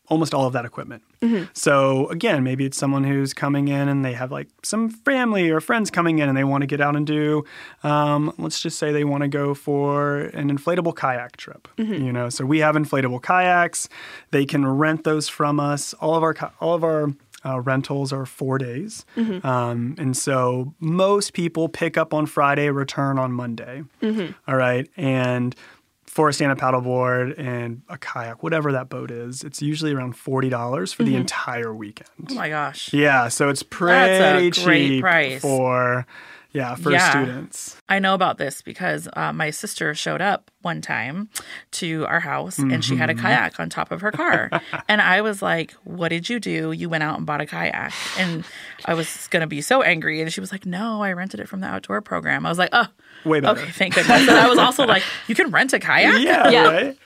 almost 0.10 0.34
all 0.34 0.46
of 0.46 0.54
that 0.54 0.64
equipment. 0.64 1.04
So 1.52 2.08
again, 2.08 2.42
maybe 2.42 2.64
it's 2.64 2.78
someone 2.78 3.04
who's 3.04 3.34
coming 3.34 3.68
in 3.68 3.90
and 3.90 4.06
they 4.06 4.14
have 4.14 4.32
like 4.32 4.48
some 4.64 4.90
family 4.90 5.50
or 5.50 5.60
friends 5.60 5.92
coming 5.92 6.20
in 6.20 6.30
and 6.30 6.38
they 6.38 6.46
want 6.46 6.62
to 6.62 6.66
get 6.68 6.80
out 6.80 6.96
and 6.96 7.06
do, 7.06 7.44
um, 7.84 8.32
let's 8.38 8.62
just 8.62 8.80
say 8.80 8.94
they 8.94 9.04
want 9.04 9.24
to 9.24 9.28
go 9.28 9.54
for 9.54 10.20
an 10.34 10.50
inflatable 10.50 10.96
kayak 10.96 11.36
trip. 11.36 11.68
You 12.06 12.14
know, 12.14 12.30
so 12.30 12.46
we 12.46 12.60
have 12.60 12.76
inflatable 12.76 13.22
kayaks. 13.22 13.90
They 14.32 14.46
can 14.46 14.66
rent 14.66 15.04
those 15.04 15.28
from 15.28 15.60
us. 15.60 15.94
All 15.96 16.16
of 16.16 16.24
our 16.24 16.36
all 16.62 16.74
of 16.74 16.86
our 16.86 17.10
uh, 17.46 17.60
rentals 17.62 18.12
are 18.12 18.26
four 18.26 18.58
days. 18.58 19.06
Um, 19.16 19.96
and 19.98 20.16
so 20.18 20.74
most 20.80 21.34
people 21.34 21.70
pick 21.70 21.98
up 21.98 22.14
on 22.14 22.26
Friday, 22.26 22.70
return 22.70 23.18
on 23.20 23.32
Monday. 23.32 23.84
All 24.48 24.56
right. 24.56 24.90
And 24.98 25.56
for 26.06 26.30
a 26.30 26.34
stand 26.34 26.52
up 26.52 26.58
paddleboard 26.58 27.38
and 27.38 27.84
a 27.90 27.98
kayak, 27.98 28.42
whatever 28.42 28.72
that 28.72 28.90
boat 28.90 29.12
is, 29.12 29.44
it's 29.44 29.62
usually 29.62 29.94
around 29.94 30.16
$40 30.16 30.96
for 30.96 31.04
the 31.04 31.16
entire 31.16 31.74
weekend. 31.74 32.10
Oh 32.32 32.34
my 32.34 32.50
gosh. 32.50 32.92
Yeah. 32.94 33.28
So 33.28 33.50
it's 33.50 33.62
That's 33.62 33.72
a 33.72 34.32
pretty 34.50 34.64
great 34.64 34.88
cheap 34.88 35.02
price. 35.02 35.42
for. 35.42 36.06
Yeah, 36.52 36.76
for 36.76 36.92
Yeah. 36.92 37.10
students. 37.10 37.78
I 37.90 38.00
know 38.00 38.14
about 38.14 38.38
this 38.38 38.62
because 38.62 39.08
uh, 39.14 39.32
my 39.34 39.50
sister 39.50 39.94
showed 39.96 40.22
up 40.22 40.50
one 40.62 40.82
time 40.82 41.30
to 41.72 42.06
our 42.08 42.20
house 42.20 42.58
and 42.58 42.84
she 42.84 42.98
had 42.98 43.10
a 43.10 43.16
kayak 43.16 43.58
on 43.60 43.70
top 43.70 43.92
of 43.92 44.02
her 44.02 44.12
car. 44.12 44.50
and 44.90 45.02
I 45.02 45.22
was 45.22 45.42
like, 45.42 45.72
What 45.86 46.10
did 46.10 46.30
you 46.30 46.40
do? 46.40 46.72
You 46.74 46.90
went 46.90 47.04
out 47.04 47.18
and 47.18 47.26
bought 47.26 47.40
a 47.42 47.46
kayak. 47.46 47.94
And 48.18 48.44
I 48.86 48.94
was 48.96 49.28
going 49.30 49.42
to 49.42 49.48
be 49.48 49.62
so 49.62 49.82
angry. 49.82 50.22
And 50.22 50.32
she 50.34 50.42
was 50.42 50.52
like, 50.52 50.66
No, 50.66 51.02
I 51.02 51.14
rented 51.14 51.40
it 51.40 51.48
from 51.48 51.62
the 51.62 51.68
outdoor 51.68 52.02
program. 52.02 52.46
I 52.46 52.50
was 52.50 52.58
like, 52.58 52.70
Oh, 52.74 52.88
Way 53.24 53.40
better. 53.40 53.60
okay, 53.62 53.72
thank 53.72 53.96
goodness. 53.96 54.28
And 54.28 54.38
I 54.38 54.50
was 54.50 54.58
also 54.58 54.86
like, 54.86 55.04
You 55.28 55.36
can 55.36 55.52
rent 55.52 55.72
a 55.74 55.80
kayak? 55.80 56.20
Yeah, 56.22 56.50
Yeah. 56.50 56.64
right? 56.70 56.98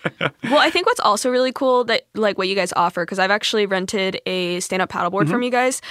Well, 0.46 0.58
I 0.58 0.72
think 0.72 0.88
what's 0.88 1.00
also 1.00 1.30
really 1.30 1.52
cool 1.52 1.84
that 1.86 2.08
like 2.16 2.38
what 2.40 2.48
you 2.48 2.56
guys 2.56 2.74
offer 2.76 3.04
because 3.06 3.20
I've 3.20 3.32
actually 3.32 3.68
rented 3.68 4.20
a 4.26 4.60
stand-up 4.62 4.90
paddleboard 4.90 5.30
from 5.30 5.44
you 5.44 5.52
guys. 5.52 5.82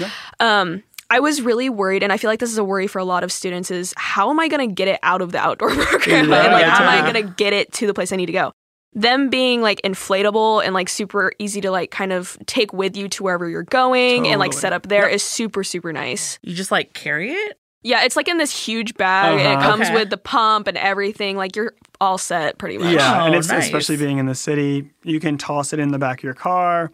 Um, 0.41 0.83
I 1.11 1.21
was 1.21 1.43
really 1.43 1.69
worried, 1.69 2.03
and 2.03 2.13
I 2.13 2.17
feel 2.17 2.31
like 2.31 2.41
this 2.41 2.53
is 2.53 2.59
a 2.59 2.65
worry 2.65 2.87
for 2.87 2.99
a 3.01 3.05
lot 3.05 3.25
of 3.25 3.33
students: 3.33 3.71
is 3.71 3.93
how 3.97 4.31
am 4.31 4.39
I 4.41 4.49
going 4.49 4.67
to 4.69 4.73
get 4.75 4.89
it 4.89 5.01
out 5.03 5.21
of 5.23 5.33
the 5.33 5.39
outdoor 5.39 5.71
program, 5.75 6.31
Yeah. 6.31 6.45
and 6.45 6.53
like 6.53 6.65
how 6.65 6.85
am 6.85 6.89
I 7.05 7.13
going 7.13 7.27
to 7.27 7.33
get 7.35 7.53
it 7.53 7.73
to 7.75 7.87
the 7.87 7.95
place 7.95 8.13
I 8.13 8.17
need 8.17 8.27
to 8.27 8.33
go? 8.33 8.53
Them 8.93 9.29
being 9.31 9.61
like 9.63 9.81
inflatable 9.83 10.65
and 10.65 10.75
like 10.75 10.89
super 10.89 11.33
easy 11.39 11.61
to 11.61 11.71
like 11.71 11.91
kind 11.93 12.13
of 12.13 12.37
take 12.47 12.73
with 12.73 12.97
you 12.97 13.09
to 13.11 13.23
wherever 13.23 13.49
you're 13.49 13.63
going 13.63 14.27
and 14.27 14.41
like 14.41 14.53
set 14.53 14.73
up 14.73 14.89
there 14.89 15.09
is 15.09 15.23
super 15.23 15.63
super 15.63 15.93
nice. 15.93 16.39
You 16.43 16.55
just 16.55 16.73
like 16.73 16.93
carry 16.93 17.31
it? 17.33 17.57
Yeah, 17.83 18.05
it's 18.05 18.15
like 18.17 18.29
in 18.29 18.37
this 18.39 18.67
huge 18.67 18.95
bag, 18.95 19.39
and 19.39 19.49
it 19.49 19.57
Uh-huh. 19.57 19.71
comes 19.71 19.87
Okay. 19.89 19.95
with 19.95 20.11
the 20.11 20.17
pump 20.19 20.67
and 20.67 20.77
everything. 20.77 21.37
Like 21.37 21.55
you're 21.57 21.73
all 22.01 22.19
set 22.19 22.59
pretty 22.59 22.79
much. 22.79 22.93
Yeah, 22.95 23.25
and 23.25 23.35
Oh, 23.35 23.39
it's 23.39 23.49
nice. 23.49 23.65
especially 23.67 23.97
being 23.97 24.19
in 24.19 24.27
the 24.27 24.35
city, 24.35 24.91
you 25.05 25.19
can 25.21 25.39
toss 25.39 25.73
it 25.73 25.79
in 25.79 25.91
the 25.93 25.99
back 25.99 26.19
of 26.19 26.25
your 26.25 26.35
car, 26.35 26.91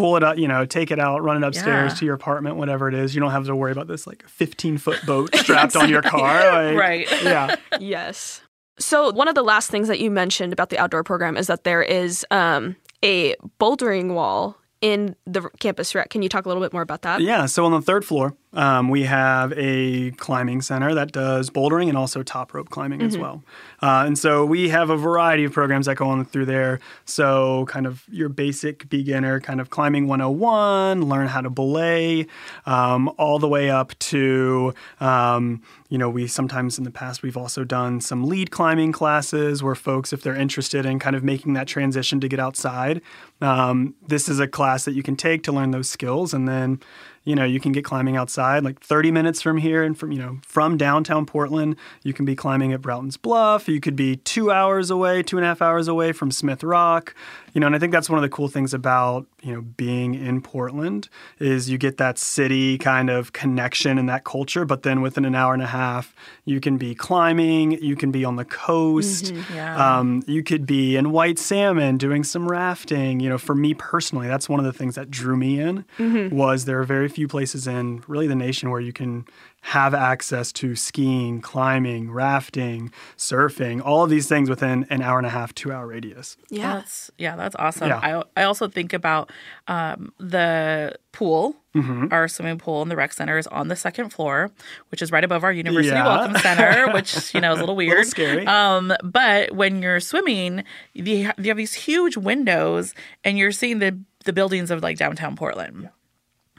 pull 0.00 0.16
it 0.16 0.22
up, 0.24 0.38
you 0.38 0.48
know, 0.48 0.64
take 0.64 0.90
it 0.90 0.98
out, 0.98 1.22
run 1.22 1.36
it 1.42 1.46
upstairs 1.46 1.92
Yeah. 1.92 1.98
to 1.98 2.04
your 2.06 2.14
apartment, 2.14 2.56
whatever 2.56 2.88
it 2.88 2.94
is. 2.94 3.14
You 3.14 3.20
don't 3.20 3.30
have 3.30 3.46
to 3.46 3.54
worry 3.54 3.72
about 3.72 3.86
this 3.86 4.06
like 4.06 4.26
15 4.28 4.78
foot 4.78 4.98
boat 5.06 5.34
strapped 5.36 5.76
on 5.76 5.88
your 5.88 6.02
car. 6.02 6.52
Like, 6.52 6.76
Right. 6.76 7.22
Yeah. 7.22 7.56
Yes. 7.80 8.40
So 8.78 9.10
one 9.12 9.28
of 9.28 9.34
the 9.34 9.42
last 9.42 9.70
things 9.70 9.88
that 9.88 10.00
you 10.00 10.10
mentioned 10.10 10.52
about 10.54 10.70
the 10.70 10.78
outdoor 10.78 11.04
program 11.04 11.36
is 11.36 11.48
that 11.48 11.64
there 11.64 11.82
is 11.82 12.24
um, 12.30 12.76
a 13.04 13.34
bouldering 13.60 14.14
wall 14.14 14.56
in 14.80 15.14
the 15.26 15.42
campus 15.58 15.94
rec. 15.94 16.08
Can 16.08 16.22
you 16.22 16.30
talk 16.30 16.46
a 16.46 16.48
little 16.48 16.62
bit 16.62 16.72
more 16.72 16.80
about 16.80 17.02
that? 17.02 17.20
Yeah. 17.20 17.44
So 17.44 17.66
on 17.66 17.72
the 17.72 17.82
third 17.82 18.04
floor, 18.06 18.34
um, 18.52 18.88
we 18.88 19.04
have 19.04 19.52
a 19.56 20.10
climbing 20.12 20.60
center 20.60 20.92
that 20.94 21.12
does 21.12 21.50
bouldering 21.50 21.88
and 21.88 21.96
also 21.96 22.22
top 22.22 22.52
rope 22.52 22.68
climbing 22.68 23.00
as 23.00 23.16
well. 23.16 23.44
Uh, 23.80 24.02
and 24.06 24.18
so 24.18 24.44
we 24.44 24.68
have 24.68 24.90
a 24.90 24.96
variety 24.96 25.44
of 25.44 25.52
programs 25.52 25.86
that 25.86 25.96
go 25.96 26.08
on 26.08 26.24
through 26.24 26.46
there. 26.46 26.80
So, 27.04 27.64
kind 27.66 27.86
of 27.86 28.04
your 28.10 28.28
basic 28.28 28.88
beginner 28.88 29.40
kind 29.40 29.60
of 29.60 29.70
climbing 29.70 30.08
101, 30.08 31.08
learn 31.08 31.28
how 31.28 31.40
to 31.40 31.50
belay, 31.50 32.26
um, 32.66 33.10
all 33.18 33.38
the 33.38 33.48
way 33.48 33.70
up 33.70 33.96
to, 34.00 34.74
um, 34.98 35.62
you 35.88 35.98
know, 35.98 36.10
we 36.10 36.26
sometimes 36.26 36.76
in 36.76 36.84
the 36.84 36.90
past 36.90 37.22
we've 37.22 37.36
also 37.36 37.64
done 37.64 38.00
some 38.00 38.24
lead 38.24 38.50
climbing 38.50 38.92
classes 38.92 39.62
where 39.62 39.74
folks, 39.74 40.12
if 40.12 40.22
they're 40.22 40.36
interested 40.36 40.84
in 40.84 40.98
kind 40.98 41.14
of 41.14 41.22
making 41.22 41.52
that 41.54 41.68
transition 41.68 42.20
to 42.20 42.28
get 42.28 42.40
outside, 42.40 43.00
um, 43.40 43.94
this 44.06 44.28
is 44.28 44.40
a 44.40 44.48
class 44.48 44.84
that 44.84 44.92
you 44.92 45.02
can 45.02 45.16
take 45.16 45.42
to 45.44 45.52
learn 45.52 45.70
those 45.70 45.88
skills 45.88 46.34
and 46.34 46.48
then 46.48 46.80
you 47.24 47.34
know 47.34 47.44
you 47.44 47.60
can 47.60 47.72
get 47.72 47.84
climbing 47.84 48.16
outside 48.16 48.64
like 48.64 48.80
30 48.80 49.10
minutes 49.10 49.42
from 49.42 49.58
here 49.58 49.82
and 49.82 49.98
from 49.98 50.12
you 50.12 50.18
know 50.18 50.38
from 50.42 50.76
downtown 50.76 51.26
portland 51.26 51.76
you 52.02 52.12
can 52.12 52.24
be 52.24 52.34
climbing 52.34 52.72
at 52.72 52.80
broughton's 52.80 53.16
bluff. 53.16 53.68
You 53.68 53.80
could 53.80 53.96
be 53.96 54.16
two 54.16 54.50
hours 54.50 54.90
away 54.90 55.22
two 55.22 55.36
and 55.36 55.44
a 55.44 55.48
half 55.48 55.62
hours 55.62 55.88
away 55.88 56.12
from 56.12 56.30
smith 56.30 56.62
rock 56.62 57.14
you 57.54 57.60
know 57.60 57.66
and 57.66 57.76
i 57.76 57.78
think 57.78 57.92
that's 57.92 58.08
one 58.10 58.18
of 58.18 58.22
the 58.22 58.28
cool 58.28 58.48
things 58.48 58.72
about 58.74 59.26
you 59.42 59.52
know 59.52 59.60
being 59.62 60.14
in 60.14 60.40
portland 60.40 61.08
is 61.38 61.68
you 61.70 61.78
get 61.78 61.96
that 61.96 62.18
city 62.18 62.78
kind 62.78 63.10
of 63.10 63.32
connection 63.32 63.98
and 63.98 64.08
that 64.08 64.24
culture 64.24 64.64
but 64.64 64.82
then 64.82 65.00
within 65.00 65.24
an 65.24 65.34
hour 65.34 65.52
and 65.54 65.62
a 65.62 65.66
half 65.66 66.14
you 66.44 66.60
can 66.60 66.76
be 66.78 66.94
climbing 66.94 67.72
you 67.82 67.96
can 67.96 68.10
be 68.10 68.24
on 68.24 68.36
the 68.36 68.44
coast 68.44 69.32
Yeah. 69.54 69.98
um, 69.98 70.22
you 70.26 70.42
could 70.42 70.66
be 70.66 70.96
in 70.96 71.10
white 71.12 71.38
salmon 71.38 71.96
doing 71.98 72.24
some 72.24 72.48
rafting. 72.48 73.20
You 73.20 73.28
know, 73.30 73.38
for 73.38 73.54
me 73.54 73.74
personally, 73.74 74.26
that's 74.28 74.48
one 74.48 74.58
of 74.60 74.64
the 74.66 74.72
things 74.72 74.94
that 74.94 75.10
drew 75.10 75.36
me 75.36 75.60
in 75.60 75.84
was 76.30 76.64
there 76.64 76.80
are 76.80 76.84
very 76.84 77.08
few 77.08 77.28
places 77.28 77.66
in 77.66 78.02
really 78.06 78.26
the 78.26 78.34
nation 78.34 78.70
where 78.70 78.80
you 78.80 78.92
can 78.92 79.24
have 79.62 79.92
access 79.94 80.52
to 80.52 80.74
skiing, 80.74 81.40
climbing, 81.42 82.10
rafting, 82.10 82.90
surfing, 83.16 83.82
all 83.84 84.02
of 84.02 84.08
these 84.10 84.26
things 84.26 84.48
within 84.48 84.86
an 84.88 85.02
hour 85.02 85.18
and 85.18 85.26
a 85.26 85.30
half, 85.30 85.54
two 85.54 85.70
hour 85.70 85.86
radius. 85.86 86.36
Yeah. 86.48 86.74
That's 86.76 87.10
yeah, 87.18 87.36
that's 87.36 87.54
awesome. 87.58 87.88
Yeah. 87.88 88.00
I 88.02 88.40
I 88.40 88.44
also 88.44 88.68
think 88.68 88.92
about 88.92 89.30
um, 89.68 90.12
the 90.18 90.96
pool. 91.12 91.56
Mm-hmm. 91.74 92.06
Our 92.10 92.26
swimming 92.26 92.58
pool 92.58 92.82
in 92.82 92.88
the 92.88 92.96
rec 92.96 93.12
center 93.12 93.38
is 93.38 93.46
on 93.46 93.68
the 93.68 93.76
second 93.76 94.10
floor, 94.10 94.50
which 94.90 95.02
is 95.02 95.12
right 95.12 95.22
above 95.22 95.44
our 95.44 95.52
university 95.52 95.94
Yeah. 95.94 96.04
welcome 96.06 96.36
center, 96.38 96.90
which 96.94 97.32
you 97.34 97.40
know 97.40 97.52
is 97.52 97.58
a 97.58 97.62
little 97.62 97.76
weird, 97.76 98.06
scary. 98.06 98.46
Um, 98.46 98.92
but 99.04 99.52
when 99.54 99.82
you're 99.82 100.00
swimming, 100.00 100.64
you 100.94 101.04
you 101.04 101.48
have 101.48 101.56
these 101.56 101.74
huge 101.74 102.16
windows, 102.16 102.94
and 103.24 103.38
you're 103.38 103.52
seeing 103.52 103.78
the 103.78 103.96
the 104.24 104.32
buildings 104.32 104.70
of 104.70 104.82
like 104.82 104.96
downtown 104.98 105.36
Portland. 105.36 105.90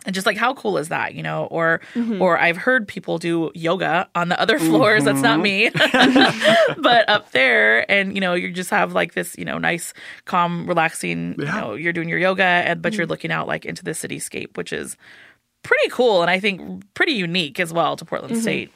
And 0.05 0.15
just 0.15 0.25
like 0.25 0.37
how 0.37 0.53
cool 0.53 0.77
is 0.77 0.89
that, 0.89 1.13
you 1.13 1.21
know? 1.21 1.45
Or 1.45 1.81
mm-hmm. 1.93 2.21
or 2.21 2.39
I've 2.39 2.57
heard 2.57 2.87
people 2.87 3.17
do 3.17 3.51
yoga 3.53 4.09
on 4.15 4.29
the 4.29 4.39
other 4.39 4.57
floors. 4.57 5.03
That's 5.03 5.21
not 5.21 5.39
mm-hmm. 5.39 5.43
me. 5.43 6.75
but 6.81 7.07
up 7.07 7.31
there 7.31 7.89
and 7.89 8.15
you 8.15 8.21
know, 8.21 8.33
you 8.33 8.51
just 8.51 8.71
have 8.71 8.93
like 8.93 9.13
this, 9.13 9.35
you 9.37 9.45
know, 9.45 9.57
nice, 9.57 9.93
calm, 10.25 10.65
relaxing, 10.67 11.35
you 11.37 11.45
know, 11.45 11.73
you're 11.75 11.93
doing 11.93 12.09
your 12.09 12.19
yoga 12.19 12.43
and 12.43 12.81
but 12.81 12.93
you're 12.93 13.05
mm-hmm. 13.05 13.11
looking 13.11 13.31
out 13.31 13.47
like 13.47 13.65
into 13.65 13.83
the 13.83 13.91
cityscape, 13.91 14.57
which 14.57 14.73
is 14.73 14.97
pretty 15.63 15.89
cool 15.89 16.21
and 16.21 16.31
I 16.31 16.39
think 16.39 16.83
pretty 16.93 17.13
unique 17.13 17.59
as 17.59 17.71
well 17.71 17.95
to 17.95 18.05
Portland 18.05 18.41
State. 18.41 18.71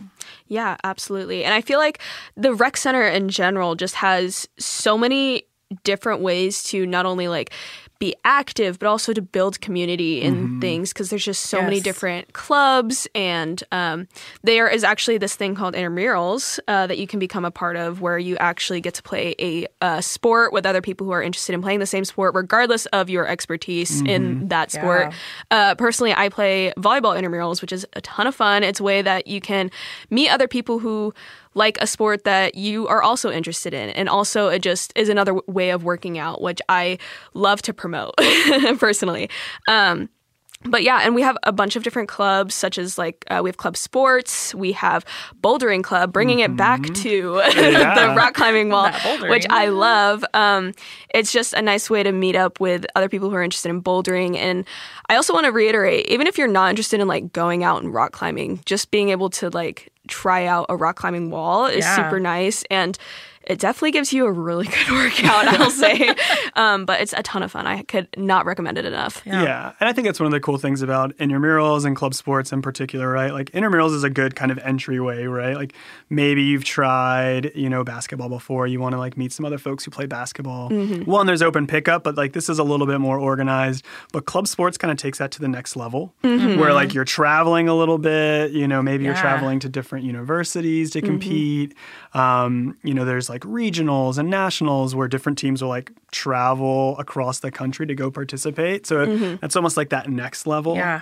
Yeah, 0.48 0.78
absolutely. 0.84 1.44
And 1.44 1.54
I 1.54 1.62
feel 1.62 1.80
like 1.80 2.00
the 2.36 2.54
rec 2.54 2.78
center 2.78 3.04
in 3.04 3.30
general 3.30 3.76
just 3.76 3.96
has 3.96 4.48
so 4.60 4.98
many 4.98 5.44
different 5.84 6.22
ways 6.22 6.64
to 6.64 6.86
not 6.86 7.06
only 7.06 7.28
like 7.28 7.52
be 8.00 8.16
active 8.26 8.78
but 8.80 8.88
also 8.88 9.14
to 9.14 9.22
build 9.22 9.62
community 9.62 10.22
and 10.22 10.60
things 10.62 10.92
because 10.92 11.10
there's 11.10 11.24
just 11.24 11.44
so 11.46 11.62
many 11.62 11.80
different 11.80 12.34
clubs 12.34 13.08
and 13.16 13.64
um, 13.72 14.08
there 14.44 14.68
is 14.68 14.84
actually 14.84 15.18
this 15.18 15.36
thing 15.36 15.56
called 15.56 15.74
intramurals 15.76 16.60
uh, 16.68 16.88
that 16.88 16.98
you 16.98 17.08
can 17.08 17.20
become 17.20 17.46
a 17.46 17.52
part 17.52 17.76
of 17.76 18.02
where 18.02 18.20
you 18.20 18.36
actually 18.38 18.82
get 18.82 18.94
to 18.96 19.04
play 19.04 19.34
a, 19.40 19.66
uh 19.82 20.02
sport 20.02 20.52
with 20.52 20.66
other 20.66 20.82
people 20.82 21.06
who 21.06 21.12
are 21.14 21.24
interested 21.24 21.54
in 21.54 21.62
playing 21.62 21.80
the 21.80 21.86
same 21.86 22.04
sport 22.06 22.36
regardless 22.36 22.86
of 22.88 23.10
your 23.10 23.28
expertise 23.28 24.02
in 24.02 24.48
that 24.50 24.72
sport 24.72 25.14
Yeah. 25.52 25.72
uh, 25.72 25.76
personally, 25.76 26.14
I 26.14 26.30
play 26.30 26.74
volleyball 26.78 27.18
intramurals, 27.20 27.62
which 27.62 27.72
is 27.72 27.86
a 27.94 28.02
ton 28.02 28.28
of 28.28 28.36
fun. 28.36 28.64
It's 28.64 28.80
a 28.80 28.84
way 28.84 29.02
that 29.02 29.28
you 29.28 29.40
can 29.42 29.72
meet 30.10 30.30
other 30.30 30.48
people 30.48 30.80
who 30.80 31.14
like 31.56 31.78
a 31.82 31.88
sport 31.88 32.26
that 32.26 32.56
you 32.56 32.88
are 32.88 33.02
also 33.02 33.32
interested 33.32 33.74
in. 33.74 33.90
And 33.90 34.08
also, 34.08 34.50
it 34.50 34.60
just 34.62 34.94
is 34.96 35.10
another 35.10 35.34
w- 35.34 35.52
way 35.52 35.72
of 35.72 35.84
working 35.84 36.20
out, 36.20 36.42
which 36.42 36.62
I 36.70 37.00
love 37.34 37.62
to 37.64 37.74
promote 37.74 38.16
personally. 38.78 39.30
Um, 39.68 40.10
but 40.68 40.84
yeah, 40.84 41.02
and 41.04 41.14
we 41.14 41.22
have 41.22 41.38
a 41.44 41.52
bunch 41.52 41.76
of 41.76 41.84
different 41.84 42.10
clubs, 42.10 42.56
such 42.56 42.78
as 42.78 42.98
like 42.98 43.24
uh, 43.30 43.42
we 43.44 43.50
have 43.50 43.58
club 43.58 43.78
sports, 43.78 44.54
we 44.56 44.72
have 44.72 45.06
bouldering 45.42 45.84
club, 45.84 46.12
bringing 46.12 46.40
it 46.40 46.56
back 46.56 46.82
to 46.96 47.34
the 47.56 48.14
rock 48.18 48.34
climbing 48.34 48.70
wall, 48.70 48.92
which 49.30 49.46
I 49.50 49.68
love. 49.68 50.26
Um, 50.34 50.74
it's 51.14 51.32
just 51.32 51.54
a 51.54 51.62
nice 51.62 51.90
way 51.90 52.04
to 52.04 52.12
meet 52.12 52.36
up 52.36 52.60
with 52.60 52.86
other 52.96 53.10
people 53.10 53.30
who 53.30 53.36
are 53.36 53.44
interested 53.44 53.70
in 53.70 53.82
bouldering. 53.82 54.38
And 54.38 54.66
I 55.08 55.16
also 55.16 55.34
want 55.34 55.46
to 55.46 55.52
reiterate, 55.52 56.08
even 56.08 56.26
if 56.26 56.38
you're 56.38 56.48
not 56.48 56.70
interested 56.72 57.00
in 57.00 57.08
like 57.08 57.32
going 57.32 57.64
out 57.64 57.84
and 57.84 57.94
rock 57.94 58.12
climbing, 58.12 58.62
just 58.66 58.92
being 58.92 59.10
able 59.10 59.30
to 59.32 59.50
like 59.52 59.92
try 60.08 60.46
out 60.46 60.66
a 60.70 60.76
rock 60.76 60.96
climbing 60.98 61.30
wall 61.30 61.66
is 61.66 61.86
Yeah. 61.86 61.96
super 61.96 62.20
nice 62.20 62.64
and. 62.70 62.98
It 63.48 63.60
definitely 63.60 63.92
gives 63.92 64.12
you 64.12 64.26
a 64.26 64.32
really 64.32 64.66
good 64.88 64.90
workout, 64.90 65.48
I'll 65.48 65.70
say. 65.70 66.14
Um, 66.56 66.86
but 66.86 67.02
it's 67.02 67.14
a 67.14 67.24
ton 67.24 67.44
of 67.44 67.52
fun. 67.52 67.68
I 67.68 67.84
could 67.84 68.08
not 68.18 68.46
recommend 68.46 68.78
it 68.78 68.86
enough. 68.86 69.22
Yeah. 69.26 69.74
And 69.80 69.90
I 69.90 69.94
think 69.94 70.06
that's 70.08 70.20
one 70.20 70.28
of 70.28 70.32
the 70.32 70.40
cool 70.40 70.58
things 70.58 70.82
about 70.82 71.16
intramurals 71.18 71.86
and 71.86 71.96
club 71.96 72.14
sports 72.14 72.52
in 72.52 72.62
particular, 72.62 73.10
right? 73.10 73.32
Like 73.32 73.52
intramurals 73.52 73.94
is 73.94 74.04
a 74.04 74.10
good 74.10 74.36
kind 74.36 74.52
of 74.52 74.58
entryway, 74.60 75.26
right? 75.26 75.56
Like 75.56 75.74
maybe 76.10 76.44
you've 76.44 76.64
tried, 76.64 77.52
you 77.56 77.70
know, 77.70 77.84
basketball 77.84 78.30
before. 78.30 78.68
You 78.68 78.80
want 78.80 78.94
to 78.94 79.00
like 79.00 79.18
meet 79.18 79.32
some 79.32 79.46
other 79.46 79.58
folks 79.58 79.86
who 79.86 79.92
play 79.92 80.06
basketball. 80.06 80.70
One, 80.70 81.28
there's 81.28 81.42
open 81.42 81.68
pickup, 81.68 82.04
but 82.04 82.16
like 82.16 82.34
this 82.34 82.50
is 82.50 82.60
a 82.60 82.64
little 82.64 82.88
bit 82.88 83.00
more 83.00 83.20
organized. 83.20 83.86
But 84.12 84.26
club 84.26 84.48
sports 84.48 84.78
kind 84.78 84.92
of 84.92 84.98
takes 84.98 85.20
that 85.20 85.32
to 85.32 85.40
the 85.40 85.48
next 85.48 85.76
level 85.76 86.14
where 86.22 86.74
like 86.74 86.94
you're 86.94 87.06
traveling 87.06 87.68
a 87.68 87.76
little 87.76 87.98
bit, 87.98 88.52
you 88.52 88.68
know, 88.68 88.82
maybe 88.82 89.04
you're 89.04 89.14
traveling 89.16 89.60
to 89.60 89.70
different 89.70 90.06
universities 90.06 90.92
to 90.92 91.02
compete. 91.02 91.74
Um, 92.14 92.78
you 92.84 92.94
know, 92.94 93.06
there's 93.06 93.30
like 93.30 93.35
regionals 93.44 94.18
and 94.18 94.30
nationals 94.30 94.96
where 94.96 95.08
different 95.08 95.38
teams 95.38 95.62
will 95.62 95.70
like 95.70 95.92
travel 96.12 96.98
across 96.98 97.40
the 97.40 97.52
country 97.52 97.86
to 97.86 97.96
go 97.96 98.12
participate. 98.12 98.86
So 98.86 99.02
it's 99.02 99.12
mm-hmm. 99.12 99.58
almost 99.58 99.78
like 99.78 99.90
that 99.90 100.10
next 100.10 100.48
level. 100.48 100.76
Yeah. 100.76 101.02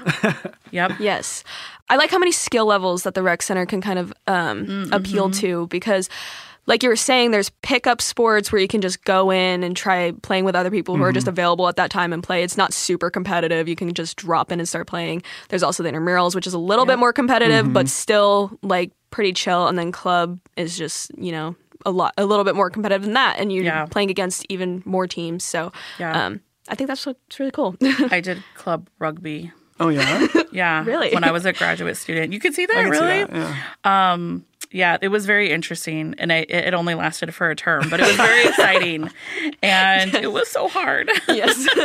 yep. 0.71 0.93
Yes. 0.99 1.43
I 1.89 1.97
like 1.97 2.11
how 2.11 2.19
many 2.19 2.31
skill 2.31 2.65
levels 2.65 3.03
that 3.03 3.13
the 3.13 3.23
rec 3.23 3.41
center 3.41 3.65
can 3.65 3.81
kind 3.81 3.99
of 3.99 4.13
um, 4.27 4.65
mm-hmm. 4.65 4.93
appeal 4.93 5.29
to 5.31 5.67
because 5.67 6.09
like 6.65 6.81
you 6.81 6.89
were 6.89 6.95
saying, 6.95 7.31
there's 7.31 7.49
pickup 7.61 8.01
sports 8.01 8.51
where 8.51 8.61
you 8.61 8.67
can 8.67 8.81
just 8.81 9.03
go 9.03 9.31
in 9.31 9.63
and 9.63 9.75
try 9.75 10.13
playing 10.21 10.45
with 10.45 10.55
other 10.55 10.71
people 10.71 10.95
who 10.95 11.03
are 11.03 11.11
just 11.11 11.25
mm-hmm. 11.25 11.33
available 11.33 11.67
at 11.67 11.75
that 11.75 11.89
time 11.89 12.13
and 12.13 12.23
play. 12.23 12.43
It's 12.43 12.57
not 12.57 12.73
super 12.73 13.09
competitive. 13.09 13.67
You 13.67 13.75
can 13.75 13.93
just 13.93 14.15
drop 14.15 14.51
in 14.51 14.59
and 14.59 14.69
start 14.69 14.87
playing. 14.87 15.23
There's 15.49 15.63
also 15.63 15.83
the 15.83 15.91
intramurals, 15.91 16.35
which 16.35 16.47
is 16.47 16.53
a 16.53 16.59
little 16.59 16.85
bit 16.85 16.99
more 16.99 17.11
competitive, 17.11 17.73
but 17.73 17.89
still 17.89 18.57
like 18.61 18.91
pretty 19.11 19.33
chill, 19.33 19.67
and 19.67 19.77
then 19.77 19.91
club 19.91 20.39
is 20.55 20.77
just 20.77 21.11
you 21.17 21.31
know 21.31 21.55
a 21.85 21.91
lot 21.91 22.13
a 22.17 22.25
little 22.25 22.45
bit 22.45 22.55
more 22.55 22.69
competitive 22.69 23.03
than 23.03 23.13
that, 23.13 23.37
and 23.39 23.51
you're 23.51 23.63
Yeah. 23.63 23.85
playing 23.85 24.09
against 24.09 24.45
even 24.49 24.81
more 24.85 25.07
teams. 25.07 25.43
So 25.43 25.71
Yeah. 25.99 26.25
um, 26.27 26.41
I 26.69 26.75
think 26.75 26.87
that's 26.87 27.05
what's 27.05 27.39
really 27.39 27.51
cool. 27.51 27.75
I 28.11 28.19
did 28.21 28.43
club 28.55 28.89
rugby. 28.99 29.51
Oh 29.79 29.89
yeah, 29.89 30.27
Yeah. 30.51 30.85
Really? 30.85 31.13
When 31.13 31.23
I 31.23 31.31
was 31.31 31.45
a 31.45 31.51
graduate 31.53 31.97
student. 31.97 32.31
You 32.31 32.39
could 32.39 32.53
see 32.53 32.65
that, 32.67 32.77
I 32.77 32.83
can 32.83 32.93
see 32.93 32.99
really? 32.99 33.23
that, 33.25 33.33
yeah. 33.85 34.13
Yeah, 34.73 34.97
it 35.01 35.07
was 35.09 35.25
very 35.25 35.51
interesting, 35.51 36.15
and 36.17 36.33
I, 36.33 36.37
it 36.49 36.49
it 36.51 36.73
only 36.73 36.95
lasted 36.95 37.33
for 37.33 37.49
a 37.49 37.55
term, 37.55 37.89
but 37.89 37.99
it 37.99 38.07
was 38.07 38.15
very 38.15 38.47
exciting, 38.49 39.09
and 39.63 40.13
it 40.15 40.31
was 40.33 40.49
so 40.49 40.67
hard. 40.67 41.09
yes. 41.27 41.67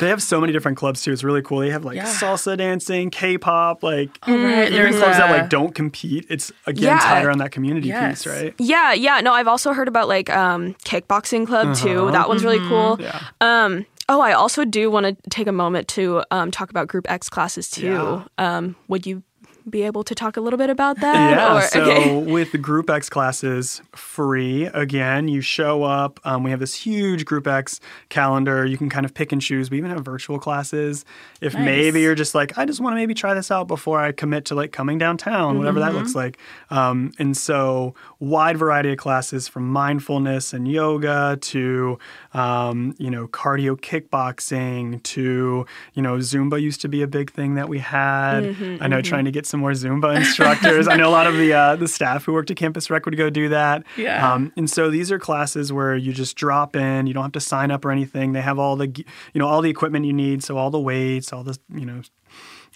They 0.00 0.08
have 0.08 0.22
so 0.22 0.40
many 0.40 0.52
different 0.52 0.76
clubs 0.76 1.02
too. 1.02 1.12
It's 1.12 1.24
really 1.24 1.42
cool. 1.42 1.60
They 1.60 1.70
have 1.70 1.84
like 1.84 1.96
Yeah. 1.96 2.04
salsa 2.04 2.56
dancing, 2.56 3.10
K-pop, 3.10 3.82
like 3.82 4.10
right, 4.26 4.68
even 4.68 4.72
there's 4.72 4.96
clubs 4.96 5.16
that 5.16 5.30
like 5.30 5.48
don't 5.48 5.74
compete. 5.74 6.26
It's 6.28 6.52
again 6.66 6.84
Yeah. 6.84 6.98
tied 6.98 7.24
around 7.24 7.38
that 7.38 7.50
community 7.52 7.88
Yes. 7.88 8.22
piece, 8.22 8.26
right? 8.32 8.54
Yeah, 8.58 8.92
yeah. 8.92 9.20
No, 9.20 9.32
I've 9.32 9.48
also 9.48 9.72
heard 9.72 9.88
about 9.88 10.06
like 10.08 10.30
um 10.30 10.74
kickboxing 10.84 11.46
club 11.46 11.74
too. 11.76 12.10
That 12.10 12.28
one's 12.28 12.44
really 12.44 12.60
cool. 12.68 12.98
Yeah. 13.00 13.20
Um 13.40 13.86
oh, 14.08 14.20
I 14.20 14.32
also 14.32 14.64
do 14.64 14.90
want 14.90 15.06
to 15.06 15.30
take 15.30 15.46
a 15.46 15.52
moment 15.52 15.88
to 15.88 16.22
um 16.30 16.50
talk 16.50 16.70
about 16.70 16.86
group 16.88 17.10
X 17.10 17.28
classes 17.28 17.70
too. 17.70 18.22
Um 18.38 18.76
would 18.88 19.06
you 19.06 19.22
be 19.68 19.82
able 19.82 20.04
to 20.04 20.14
talk 20.14 20.36
a 20.36 20.40
little 20.40 20.58
bit 20.58 20.70
about 20.70 21.00
that? 21.00 21.30
Yeah. 21.30 21.56
Or- 21.56 21.62
so 21.62 21.82
okay. 21.82 22.16
with 22.32 22.52
the 22.52 22.58
Group 22.58 22.90
X 22.90 23.08
classes, 23.08 23.80
free 23.94 24.64
again. 24.66 25.28
You 25.28 25.40
show 25.40 25.82
up. 25.84 26.20
Um, 26.24 26.42
we 26.42 26.50
have 26.50 26.60
this 26.60 26.74
huge 26.74 27.24
Group 27.24 27.46
X 27.46 27.80
calendar. 28.08 28.64
You 28.66 28.76
can 28.76 28.88
kind 28.90 29.06
of 29.06 29.14
pick 29.14 29.32
and 29.32 29.40
choose. 29.40 29.70
We 29.70 29.78
even 29.78 29.90
have 29.90 30.04
virtual 30.04 30.38
classes. 30.38 31.04
If 31.40 31.54
Nice. 31.54 31.64
maybe 31.64 32.00
you're 32.02 32.14
just 32.14 32.34
like, 32.34 32.56
I 32.58 32.64
just 32.64 32.80
want 32.80 32.92
to 32.92 32.96
maybe 32.96 33.14
try 33.14 33.34
this 33.34 33.50
out 33.50 33.66
before 33.68 34.00
I 34.00 34.12
commit 34.12 34.44
to 34.46 34.54
like 34.54 34.72
coming 34.72 34.98
downtown, 34.98 35.58
whatever 35.58 35.80
that 35.80 35.88
Mm-hmm. 35.90 35.98
looks 35.98 36.14
like. 36.14 36.38
Um, 36.70 37.12
and 37.18 37.36
so 37.36 37.94
wide 38.20 38.56
variety 38.56 38.92
of 38.92 38.98
classes 38.98 39.48
from 39.48 39.68
mindfulness 39.70 40.52
and 40.52 40.66
yoga 40.66 41.38
to 41.40 41.98
um, 42.32 42.94
you 42.98 43.10
know 43.10 43.28
cardio 43.28 43.76
kickboxing 43.78 45.02
to 45.02 45.66
you 45.94 46.02
know 46.02 46.16
Zumba 46.16 46.60
used 46.60 46.80
to 46.82 46.88
be 46.88 47.02
a 47.02 47.06
big 47.06 47.30
thing 47.30 47.54
that 47.54 47.68
we 47.68 47.78
had. 47.78 48.42
Mm-hmm, 48.44 48.82
I 48.82 48.88
know 48.88 49.02
trying 49.02 49.24
to 49.26 49.30
get 49.30 49.46
some 49.54 49.60
more 49.60 49.70
Zumba 49.70 50.16
instructors. 50.16 50.88
I 50.88 50.96
know 50.96 51.08
a 51.08 51.12
lot 51.12 51.28
of 51.28 51.36
the 51.36 51.52
uh, 51.52 51.76
the 51.76 51.86
staff 51.86 52.24
who 52.24 52.32
worked 52.32 52.50
at 52.50 52.56
Campus 52.56 52.90
Rec 52.90 53.04
would 53.06 53.16
go 53.16 53.30
do 53.30 53.50
that. 53.50 53.84
Yeah. 53.96 54.32
Um, 54.32 54.52
and 54.56 54.68
so 54.68 54.90
these 54.90 55.12
are 55.12 55.18
classes 55.18 55.72
where 55.72 55.94
you 55.94 56.12
just 56.12 56.36
drop 56.36 56.74
in. 56.74 57.06
You 57.06 57.14
don't 57.14 57.22
have 57.22 57.32
to 57.32 57.40
sign 57.40 57.70
up 57.70 57.84
or 57.84 57.92
anything. 57.92 58.32
They 58.32 58.42
have 58.42 58.58
all 58.58 58.74
the 58.74 58.88
you 58.88 59.38
know 59.38 59.46
all 59.46 59.62
the 59.62 59.70
equipment 59.70 60.06
you 60.06 60.12
need. 60.12 60.42
So 60.42 60.58
all 60.58 60.70
the 60.70 60.80
weights, 60.80 61.32
all 61.32 61.44
the 61.44 61.56
you 61.72 61.86
know 61.86 62.02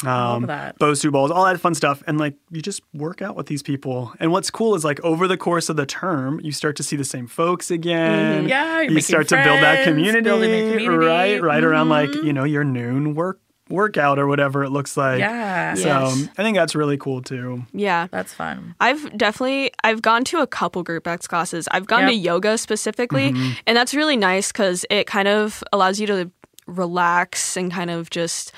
um. 0.07 0.47
Bosu 0.47 1.11
balls, 1.11 1.33
all 1.33 1.45
that 1.47 1.59
fun 1.59 1.75
stuff, 1.75 2.05
and 2.07 2.17
like 2.17 2.37
you 2.53 2.63
just 2.63 2.83
work 2.95 3.21
out 3.23 3.35
with 3.35 3.47
these 3.47 3.65
people. 3.65 4.13
And 4.21 4.31
what's 4.31 4.49
cool 4.49 4.77
is 4.77 4.85
like 4.85 5.01
over 5.01 5.27
the 5.27 5.37
course 5.37 5.69
of 5.69 5.75
the 5.75 5.87
term, 5.87 6.39
you 6.45 6.53
start 6.53 6.77
to 6.77 6.85
see 6.85 6.95
the 6.95 7.05
same 7.05 7.27
folks 7.27 7.73
again. 7.73 8.43
Mm-hmm. 8.43 8.49
Yeah, 8.49 8.83
you're 8.83 8.93
you 8.93 9.01
start 9.01 9.27
to 9.29 9.35
build 9.35 9.61
that 9.65 9.83
friends, 9.83 9.89
community, 9.89 10.31
community. 10.31 10.87
Mm-hmm. 10.87 10.97
right? 10.97 11.43
Right 11.43 11.65
around 11.65 11.89
like 11.89 12.15
you 12.15 12.33
know 12.33 12.45
your 12.45 12.63
noon 12.63 13.17
work 13.17 13.41
workout 13.69 14.19
or 14.19 14.27
whatever 14.27 14.65
it 14.65 14.71
looks 14.71 14.97
like. 14.97 15.19
Yeah. 15.21 15.75
So 15.75 15.83
Yes. 15.89 16.29
I 16.39 16.43
think 16.43 16.57
that's 16.57 16.75
really 16.75 16.97
cool 16.97 17.23
too. 17.23 17.65
yeah. 17.73 18.07
That's 18.11 18.33
fun. 18.33 18.75
I've 18.81 19.17
definitely 19.17 19.73
I've 19.85 20.03
gone 20.03 20.25
to 20.25 20.39
a 20.41 20.47
couple 20.47 20.83
group 20.83 21.07
X 21.07 21.27
classes. 21.27 21.69
I've 21.71 21.87
gone 21.87 22.07
to 22.07 22.15
yoga 22.15 22.57
specifically, 22.59 23.35
and 23.67 23.77
that's 23.77 23.95
really 23.95 24.17
nice 24.17 24.51
cuz 24.53 24.85
it 24.91 25.07
kind 25.07 25.29
of 25.29 25.63
allows 25.73 26.01
you 26.01 26.07
to 26.09 26.31
relax 26.67 27.57
and 27.57 27.73
kind 27.73 27.91
of 27.91 28.11
just 28.11 28.53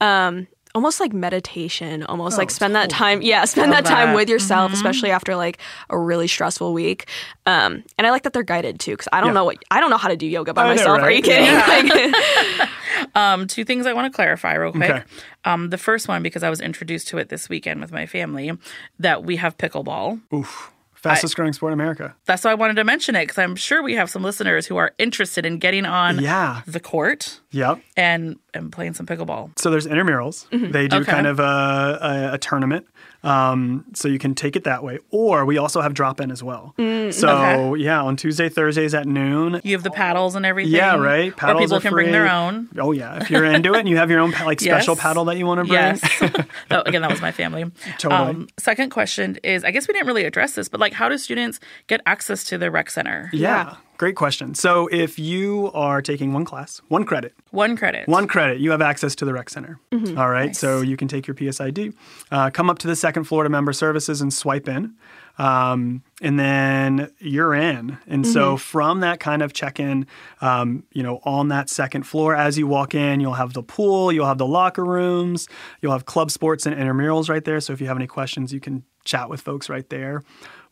um 0.00 0.46
almost 0.74 1.00
like 1.00 1.12
meditation, 1.12 2.02
almost 2.04 2.38
like 2.38 2.50
spend 2.50 2.74
that 2.74 2.88
time 2.90 3.22
yeah, 3.22 3.44
spend 3.44 3.70
Love 3.72 3.84
that 3.84 3.90
time 3.90 4.14
with 4.14 4.28
yourself, 4.28 4.72
especially 4.72 5.10
after 5.10 5.36
like 5.36 5.58
a 5.90 5.98
really 5.98 6.28
stressful 6.28 6.72
week. 6.72 7.08
Um 7.46 7.82
and 7.98 8.06
I 8.06 8.10
like 8.10 8.22
that 8.22 8.32
they're 8.32 8.42
guided 8.42 8.80
too 8.80 8.96
cuz 8.96 9.08
I 9.12 9.20
don't 9.20 9.28
Yeah. 9.28 9.34
know 9.34 9.44
what 9.44 9.58
I 9.70 9.80
don't 9.80 9.90
know 9.90 9.96
how 9.98 10.08
to 10.08 10.16
do 10.16 10.26
yoga 10.26 10.54
by 10.54 10.62
I 10.62 10.64
know, 10.64 10.70
myself. 10.74 10.98
Are 11.00 11.02
right? 11.06 11.16
you 11.16 11.22
kidding? 11.22 11.54
Like, 11.54 12.68
Um, 13.14 13.46
two 13.46 13.64
things 13.64 13.86
I 13.86 13.92
want 13.92 14.10
to 14.10 14.14
clarify 14.16 14.54
real 14.54 14.72
quick. 14.72 14.90
Okay. 14.90 15.02
Um, 15.44 15.68
the 15.70 15.76
first 15.78 16.08
one, 16.08 16.22
because 16.22 16.42
I 16.42 16.48
was 16.50 16.60
introduced 16.60 17.08
to 17.08 17.18
it 17.18 17.28
this 17.28 17.48
weekend 17.48 17.80
with 17.80 17.90
my 17.92 18.06
family, 18.06 18.52
that 19.00 19.24
we 19.24 19.36
have 19.36 19.58
pickleball. 19.58 20.20
Oof. 20.32 20.70
Fastest 20.94 21.34
growing 21.36 21.52
sport 21.52 21.72
in 21.72 21.80
America. 21.80 22.14
That's 22.26 22.44
why 22.44 22.52
I 22.52 22.54
wanted 22.54 22.76
to 22.76 22.84
mention 22.84 23.16
it 23.16 23.22
because 23.24 23.36
I'm 23.38 23.56
sure 23.56 23.82
we 23.82 23.96
have 23.96 24.08
some 24.08 24.22
listeners 24.22 24.66
who 24.66 24.76
are 24.76 24.92
interested 24.98 25.44
in 25.44 25.58
getting 25.58 25.84
on 25.84 26.20
Yeah. 26.20 26.62
the 26.66 26.78
court 26.80 27.40
Yep. 27.52 27.80
and 27.96 28.38
and 28.54 28.70
playing 28.72 28.94
some 28.94 29.06
pickleball. 29.06 29.58
So 29.58 29.70
there's 29.70 29.86
intramurals. 29.86 30.46
They 30.72 30.88
do 30.88 30.96
Okay. 30.98 31.10
kind 31.10 31.26
of 31.26 31.38
a, 31.40 32.28
a, 32.32 32.34
a 32.34 32.38
tournament. 32.38 32.86
Um, 33.24 33.84
so 33.94 34.08
you 34.08 34.18
can 34.18 34.34
take 34.34 34.56
it 34.56 34.64
that 34.64 34.82
way. 34.82 34.98
Or 35.10 35.44
we 35.46 35.56
also 35.56 35.80
have 35.80 35.94
drop 35.94 36.20
in 36.20 36.30
as 36.30 36.42
well. 36.42 36.74
so 36.76 37.28
Okay. 37.72 37.82
yeah, 37.82 38.02
on 38.02 38.16
Tuesday, 38.16 38.48
Thursdays 38.48 38.94
at 38.94 39.06
noon. 39.06 39.60
You 39.64 39.74
have 39.74 39.82
the 39.84 39.90
paddles 39.90 40.34
and 40.34 40.44
everything. 40.44 40.72
Yeah, 40.72 40.96
right. 40.96 41.28
or 41.32 41.36
Paddles 41.36 41.62
people 41.62 41.76
are 41.76 41.80
can 41.80 41.92
bring 41.92 42.10
their 42.10 42.28
own. 42.30 42.68
Oh 42.78 42.92
yeah, 42.92 43.22
if 43.22 43.30
you're 43.30 43.44
into 43.44 43.72
it 43.74 43.78
and 43.80 43.88
you 43.88 43.96
have 43.96 44.10
your 44.10 44.20
own 44.20 44.32
pa- 44.32 44.44
like 44.44 44.60
special 44.60 44.94
Yes. 44.94 45.00
paddle 45.02 45.24
that 45.26 45.36
you 45.38 45.46
want 45.46 45.58
to 45.60 45.64
bring. 45.64 45.72
Yes. 45.80 46.00
That- 46.68 46.86
again, 46.88 47.02
that 47.02 47.10
was 47.10 47.20
my 47.22 47.32
family. 47.32 47.62
Um, 47.62 47.72
Totally. 47.98 48.46
second 48.58 48.90
question 48.90 49.38
is 49.44 49.62
I 49.64 49.70
guess 49.70 49.86
we 49.88 49.94
didn't 49.94 50.06
really 50.08 50.24
address 50.24 50.54
this, 50.54 50.68
but 50.68 50.80
like, 50.80 50.92
how 50.92 51.08
do 51.08 51.16
students 51.16 51.60
get 51.86 52.00
access 52.06 52.44
to 52.44 52.58
the 52.58 52.70
rec 52.70 52.90
center? 52.90 53.30
Yeah, 53.32 53.76
great 54.02 54.16
question. 54.16 54.52
So 54.54 54.88
if 54.88 55.16
you 55.16 55.70
are 55.74 56.02
taking 56.02 56.32
one 56.32 56.44
class, 56.44 56.82
one 56.88 57.04
credit, 57.04 57.34
One 57.52 57.76
credit. 57.76 58.08
one 58.08 58.26
credit, 58.26 58.58
you 58.58 58.72
have 58.72 58.82
access 58.82 59.14
to 59.14 59.24
the 59.24 59.32
rec 59.32 59.48
center. 59.48 59.78
All 60.18 60.28
right, 60.28 60.56
so 60.56 60.80
you 60.80 60.96
can 60.96 61.06
take 61.06 61.28
your 61.28 61.36
PSID, 61.36 61.94
uh, 62.32 62.50
come 62.50 62.68
up 62.68 62.78
to 62.80 62.88
the 62.88 62.96
second 62.96 63.24
floor 63.24 63.44
to 63.44 63.48
member 63.48 63.72
services 63.72 64.20
and 64.20 64.34
swipe 64.34 64.68
in. 64.68 64.94
Um, 65.38 66.02
and 66.20 66.36
then 66.38 67.10
you're 67.20 67.54
in. 67.54 67.96
And 68.08 68.26
so 68.26 68.56
from 68.56 69.00
that 69.00 69.18
kind 69.20 69.40
of 69.40 69.52
check 69.52 69.78
in, 69.80 70.06
um, 70.40 70.82
you 70.92 71.02
know, 71.04 71.20
on 71.24 71.48
that 71.48 71.70
second 71.70 72.02
floor, 72.02 72.34
as 72.34 72.58
you 72.58 72.66
walk 72.66 72.94
in, 72.94 73.20
you'll 73.20 73.34
have 73.34 73.52
the 73.54 73.62
pool, 73.62 74.12
you'll 74.12 74.26
have 74.26 74.38
the 74.38 74.46
locker 74.46 74.84
rooms, 74.84 75.48
you'll 75.80 75.92
have 75.92 76.04
club 76.06 76.30
sports 76.32 76.66
and 76.66 76.74
intramurals 76.76 77.30
right 77.30 77.44
there. 77.44 77.60
So 77.60 77.72
if 77.72 77.80
you 77.80 77.86
have 77.86 77.96
any 77.96 78.06
questions, 78.08 78.52
you 78.52 78.60
can 78.60 78.82
chat 79.04 79.28
with 79.28 79.40
folks 79.40 79.68
right 79.68 79.88
there. 79.90 80.22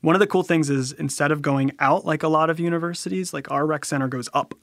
One 0.00 0.14
of 0.16 0.20
the 0.20 0.26
cool 0.26 0.42
things 0.42 0.70
is 0.70 0.92
instead 0.92 1.30
of 1.30 1.42
going 1.42 1.72
out 1.78 2.04
like 2.04 2.22
a 2.22 2.28
lot 2.28 2.50
of 2.50 2.58
universities, 2.58 3.34
like 3.34 3.50
our 3.50 3.66
rec 3.66 3.84
center 3.84 4.08
goes 4.08 4.28
up. 4.32 4.54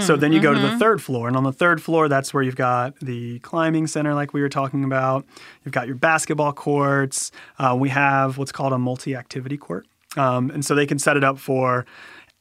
So 0.00 0.16
then 0.16 0.32
you 0.32 0.40
go 0.40 0.54
to 0.54 0.58
the 0.58 0.78
third 0.78 1.02
floor, 1.02 1.28
and 1.28 1.36
on 1.36 1.44
the 1.44 1.52
third 1.52 1.82
floor, 1.82 2.08
that's 2.08 2.32
where 2.32 2.42
you've 2.42 2.56
got 2.56 2.98
the 3.00 3.40
climbing 3.40 3.86
center, 3.86 4.14
like 4.14 4.32
we 4.32 4.40
were 4.40 4.48
talking 4.48 4.84
about. 4.84 5.26
You've 5.64 5.74
got 5.74 5.86
your 5.86 5.96
basketball 5.96 6.54
courts. 6.54 7.30
Uh, 7.58 7.76
we 7.78 7.90
have 7.90 8.38
what's 8.38 8.52
called 8.52 8.72
a 8.72 8.78
multi 8.78 9.14
activity 9.14 9.58
court. 9.58 9.86
Um, 10.16 10.50
and 10.50 10.64
so 10.64 10.74
they 10.74 10.86
can 10.86 10.98
set 10.98 11.18
it 11.18 11.24
up 11.24 11.38
for 11.38 11.84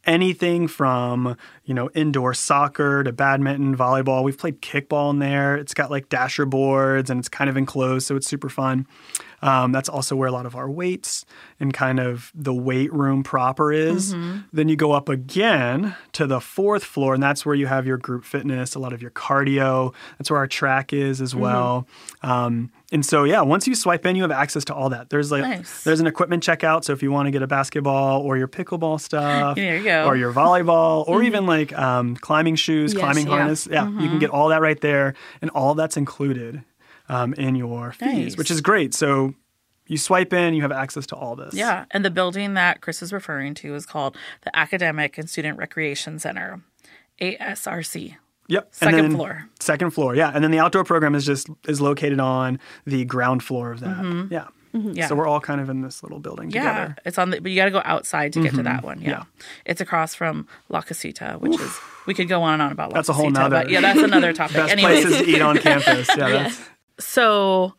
anything 0.06 0.68
from 0.68 1.38
you 1.64 1.76
know 1.76 1.88
indoor 1.94 2.34
soccer 2.34 3.04
to 3.04 3.12
badminton 3.12 3.78
volleyball 3.78 4.24
we've 4.24 4.38
played 4.38 4.60
kickball 4.60 5.12
in 5.12 5.20
there 5.20 5.56
it's 5.56 5.76
got 5.76 5.92
like 5.92 6.10
dasher 6.10 6.44
boards 6.44 7.12
and 7.12 7.20
it's 7.20 7.30
kind 7.30 7.52
of 7.52 7.56
enclosed 7.56 8.08
so 8.08 8.16
it's 8.16 8.26
super 8.26 8.50
fun 8.50 8.88
um, 9.42 9.72
that's 9.72 9.90
also 9.90 10.16
where 10.16 10.28
a 10.28 10.32
lot 10.32 10.46
of 10.46 10.56
our 10.56 10.70
weights 10.70 11.26
and 11.60 11.74
kind 11.74 12.00
of 12.00 12.32
the 12.36 12.54
weight 12.54 12.92
room 12.94 13.24
proper 13.24 13.72
is. 13.74 14.14
Then 14.54 14.70
you 14.70 14.76
go 14.76 14.92
up 14.92 15.10
again 15.10 15.96
to 16.14 16.28
the 16.28 16.40
fourth 16.40 16.84
floor 16.84 17.14
and 17.14 17.24
that's 17.24 17.46
where 17.46 17.56
you 17.56 17.68
have 17.68 17.86
your 17.88 17.98
group 17.98 18.24
fitness 18.24 18.76
a 18.76 18.80
lot 18.80 18.94
of 18.94 19.02
your 19.02 19.12
cardio. 19.12 19.94
That's 20.18 20.30
where 20.30 20.40
our 20.40 20.48
track 20.48 20.94
is 20.94 21.22
as 21.22 21.34
well. 21.36 21.88
Um, 22.24 22.72
and 22.94 23.06
so 23.06 23.24
yeah 23.24 23.42
once 23.42 23.68
you 23.68 23.74
swipe 23.76 24.06
in 24.06 24.16
you 24.18 24.22
have 24.24 24.32
access 24.32 24.66
to 24.66 24.76
all 24.76 24.90
that. 24.90 25.10
There's 25.10 25.32
like 25.32 25.42
Nice. 25.44 25.84
there's 25.84 26.00
an 26.02 26.08
equipment 26.08 26.44
checkout 26.44 26.84
so 26.84 26.92
if 26.94 27.02
you 27.02 27.12
want 27.12 27.28
to 27.28 27.32
get 27.32 27.42
a 27.42 27.48
basketball 27.48 28.22
or 28.22 28.38
your 28.38 28.48
pickleball 28.50 29.00
stuff 29.00 29.56
There 29.56 29.78
you 29.78 29.84
go. 29.84 30.06
or 30.06 30.16
your 30.18 30.34
volleyball 30.34 31.08
or 31.08 31.24
even 31.24 31.46
like 31.46 31.72
um, 31.78 32.16
climbing 32.18 32.56
shoes 32.58 32.94
Yes, 32.94 33.00
climbing 33.02 33.28
yeah. 33.28 33.32
harness 33.38 33.68
yeah 33.72 33.88
you 33.90 34.10
can 34.10 34.20
get 34.20 34.30
all 34.30 34.50
that 34.50 34.62
right 34.62 34.80
there 34.82 35.14
and 35.42 35.50
all 35.52 35.74
that's 35.74 35.96
included 35.98 36.64
um, 37.12 37.34
in 37.36 37.56
your 37.56 37.92
fees 37.92 38.08
Nice. 38.32 38.38
which 38.38 38.50
is 38.50 38.60
great 38.62 38.94
so 38.96 39.34
you 39.88 39.98
swipe 39.98 40.32
in 40.34 40.54
you 40.54 40.62
have 40.62 40.72
access 40.72 41.06
to 41.08 41.16
all 41.16 41.36
this 41.36 41.54
Yeah, 41.54 41.86
and 41.92 42.04
the 42.06 42.10
building 42.12 42.54
that 42.56 42.82
Chris 42.82 43.02
is 43.02 43.12
referring 43.12 43.54
to 43.56 43.76
is 43.76 43.86
called 43.86 44.16
the 44.44 44.56
Academic 44.58 45.18
and 45.18 45.30
Student 45.30 45.58
Recreation 45.58 46.18
Center, 46.20 46.62
ASRC. 47.20 48.16
Yep. 48.48 48.68
Second 48.72 48.96
and 49.00 49.04
then, 49.12 49.16
floor. 49.16 49.46
Second 49.60 49.92
floor, 49.92 50.16
yeah. 50.16 50.32
And 50.34 50.44
then 50.44 50.52
the 50.52 50.60
outdoor 50.60 50.84
program 50.84 51.16
is 51.16 51.26
just 51.26 51.50
is 51.68 51.80
located 51.80 52.20
on 52.20 52.60
the 52.86 53.06
ground 53.06 53.44
floor 53.44 53.72
of 53.72 53.80
that. 53.82 53.98
Yeah. 54.30 54.48
Mm-hmm. 54.74 54.92
Yeah. 54.94 55.08
So 55.08 55.16
we're 55.16 55.28
all 55.28 55.42
kind 55.42 55.60
of 55.60 55.70
in 55.70 55.82
this 55.82 56.02
little 56.04 56.20
building 56.20 56.50
Yeah, 56.52 56.62
together. 56.62 56.96
it's 57.06 57.18
on 57.18 57.30
the, 57.32 57.42
but 57.42 57.52
you 57.52 57.58
got 57.58 57.66
to 57.66 57.72
go 57.72 57.82
outside 57.84 58.32
to 58.34 58.42
get 58.42 58.54
to 58.56 58.64
that 58.64 58.84
one. 58.84 59.02
Yeah. 59.02 59.10
Yeah. 59.10 59.24
it's 59.66 59.82
across 59.82 60.16
from 60.16 60.48
La 60.70 60.80
Casita, 60.82 61.36
which 61.40 61.60
is 61.60 61.78
we 62.08 62.14
could 62.14 62.30
go 62.30 62.42
on 62.42 62.54
and 62.54 62.62
on 62.62 62.72
about 62.72 62.92
La 62.92 62.96
That's 62.96 63.10
a 63.10 63.14
whole 63.14 63.30
nother- 63.30 63.50
but 63.50 63.70
yeah, 63.70 63.82
that's 63.82 64.00
another 64.02 64.32
topic. 64.32 64.56
Best 64.56 64.72
Anyways, 64.72 65.04
places 65.06 65.22
to 65.22 65.30
eat 65.30 65.42
on 65.42 65.58
campus. 65.58 66.08
Yeah. 66.18 66.30
That's, 66.30 66.62
so 67.04 67.74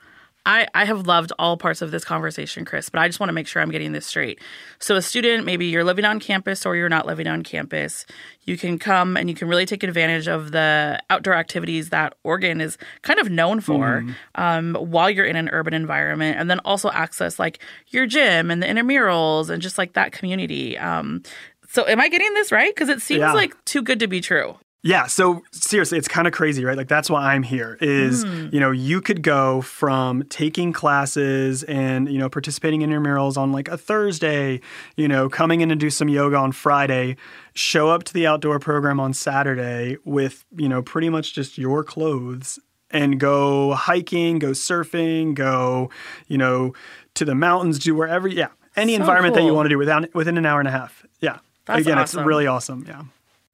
I, 0.45 0.67
I 0.75 0.85
have 0.85 1.07
loved 1.07 1.33
all 1.39 1.57
parts 1.57 1.83
of 1.83 1.93
this 1.93 2.05
conversation, 2.05 2.65
Chris, 2.65 2.89
but 2.89 3.01
I 3.01 3.07
just 3.07 3.21
want 3.21 3.29
to 3.29 3.33
make 3.33 3.47
sure 3.47 3.63
I'm 3.63 3.71
getting 3.71 3.93
this 3.93 4.07
straight. 4.07 4.41
So, 4.81 4.97
a 4.97 5.03
student, 5.03 5.45
maybe 5.45 5.67
you're 5.67 5.85
living 5.85 6.05
on 6.05 6.19
campus 6.19 6.67
or 6.67 6.75
you're 6.75 6.89
not 6.89 7.07
living 7.07 7.29
on 7.29 7.45
campus, 7.45 8.07
you 8.45 8.59
can 8.59 8.77
come 8.79 9.17
and 9.17 9.29
you 9.29 9.37
can 9.37 9.47
really 9.47 9.67
take 9.67 9.85
advantage 9.85 10.27
of 10.27 10.51
the 10.51 11.01
outdoor 11.11 11.35
activities 11.35 11.91
that 11.91 12.15
Oregon 12.25 12.61
is 12.61 12.77
kind 13.03 13.21
of 13.21 13.31
known 13.31 13.61
for 13.61 14.03
mm. 14.03 14.15
um, 14.35 14.75
while 14.75 15.09
you're 15.09 15.27
in 15.27 15.37
an 15.37 15.49
urban 15.51 15.75
environment, 15.75 16.39
and 16.41 16.51
then 16.51 16.59
also 16.61 16.91
access 16.91 17.39
like 17.39 17.61
your 17.89 18.07
gym 18.07 18.51
and 18.51 18.61
the 18.61 18.67
intramurals 18.67 19.49
and 19.49 19.63
just 19.63 19.79
like 19.79 19.93
that 19.93 20.11
community. 20.11 20.77
Um, 20.77 21.23
so, 21.69 21.87
am 21.87 22.01
I 22.01 22.09
getting 22.09 22.35
this 22.35 22.51
right? 22.51 22.75
Because 22.75 22.89
it 22.89 23.01
seems 23.01 23.21
yeah. 23.21 23.33
like 23.33 23.65
too 23.65 23.83
good 23.83 24.01
to 24.01 24.09
be 24.09 24.21
true. 24.21 24.57
Yeah, 24.85 25.07
so 25.07 25.42
seriously, 25.53 25.97
it's 25.97 26.09
kind 26.09 26.27
of 26.27 26.33
crazy, 26.33 26.64
right? 26.64 26.77
Like 26.77 26.88
that's 26.88 27.09
why 27.09 27.35
I'm 27.35 27.45
here 27.45 27.79
is, 27.81 28.25
mm. 28.25 28.53
you 28.53 28.59
know, 28.59 28.73
you 28.73 29.01
could 29.01 29.23
go 29.23 29.61
from 29.61 30.25
taking 30.25 30.73
classes 30.73 31.62
and, 31.62 32.09
you 32.09 32.18
know, 32.18 32.29
participating 32.29 32.83
in 32.83 32.90
intramurals 32.90 33.37
on 33.37 33.53
like 33.53 33.68
a 33.68 33.79
Thursday, 33.79 34.61
you 34.97 35.07
know, 35.07 35.29
coming 35.29 35.61
in 35.61 35.71
and 35.71 35.81
do 35.81 35.88
some 35.88 36.09
yoga 36.09 36.37
on 36.37 36.51
Friday, 36.51 37.16
show 37.55 37.90
up 37.90 38.03
to 38.05 38.12
the 38.12 38.27
outdoor 38.27 38.59
program 38.59 38.99
on 38.99 39.14
Saturday 39.14 39.99
with, 40.05 40.45
you 40.57 40.68
know, 40.68 40.83
pretty 40.83 41.09
much 41.09 41.33
just 41.33 41.59
your 41.59 41.85
clothes 41.85 42.59
and 42.90 43.21
go 43.21 43.75
hiking, 43.75 44.40
go 44.40 44.51
surfing, 44.51 45.33
go, 45.35 45.90
you 46.27 46.37
know, 46.37 46.75
to 47.14 47.25
the 47.25 47.37
mountains, 47.37 47.79
do 47.79 47.95
wherever, 47.95 48.27
yeah, 48.27 48.49
any 48.75 48.97
so 48.97 49.01
environment 49.01 49.35
cool. 49.35 49.45
that 49.45 49.47
you 49.47 49.55
want 49.55 49.66
to 49.66 49.71
do 49.71 49.79
within 49.79 50.09
within 50.12 50.38
an 50.38 50.45
hour 50.45 50.59
and 50.59 50.68
a 50.68 50.73
half. 50.73 51.07
Yeah. 51.21 51.38
That's 51.66 51.83
Again, 51.83 51.99
awesome. 51.99 52.21
it's 52.21 52.27
really 52.27 52.49
awesome. 52.49 52.85
Yeah. 52.88 53.05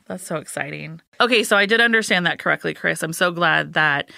That's 0.08 0.24
so 0.24 0.36
exciting. 0.36 1.02
Okay, 1.20 1.44
so 1.44 1.56
I 1.56 1.66
did 1.66 1.80
understand 1.80 2.26
that 2.26 2.38
correctly, 2.38 2.72
Chris. 2.72 3.02
I'm 3.02 3.12
so 3.12 3.30
glad 3.30 3.74
that 3.74 4.10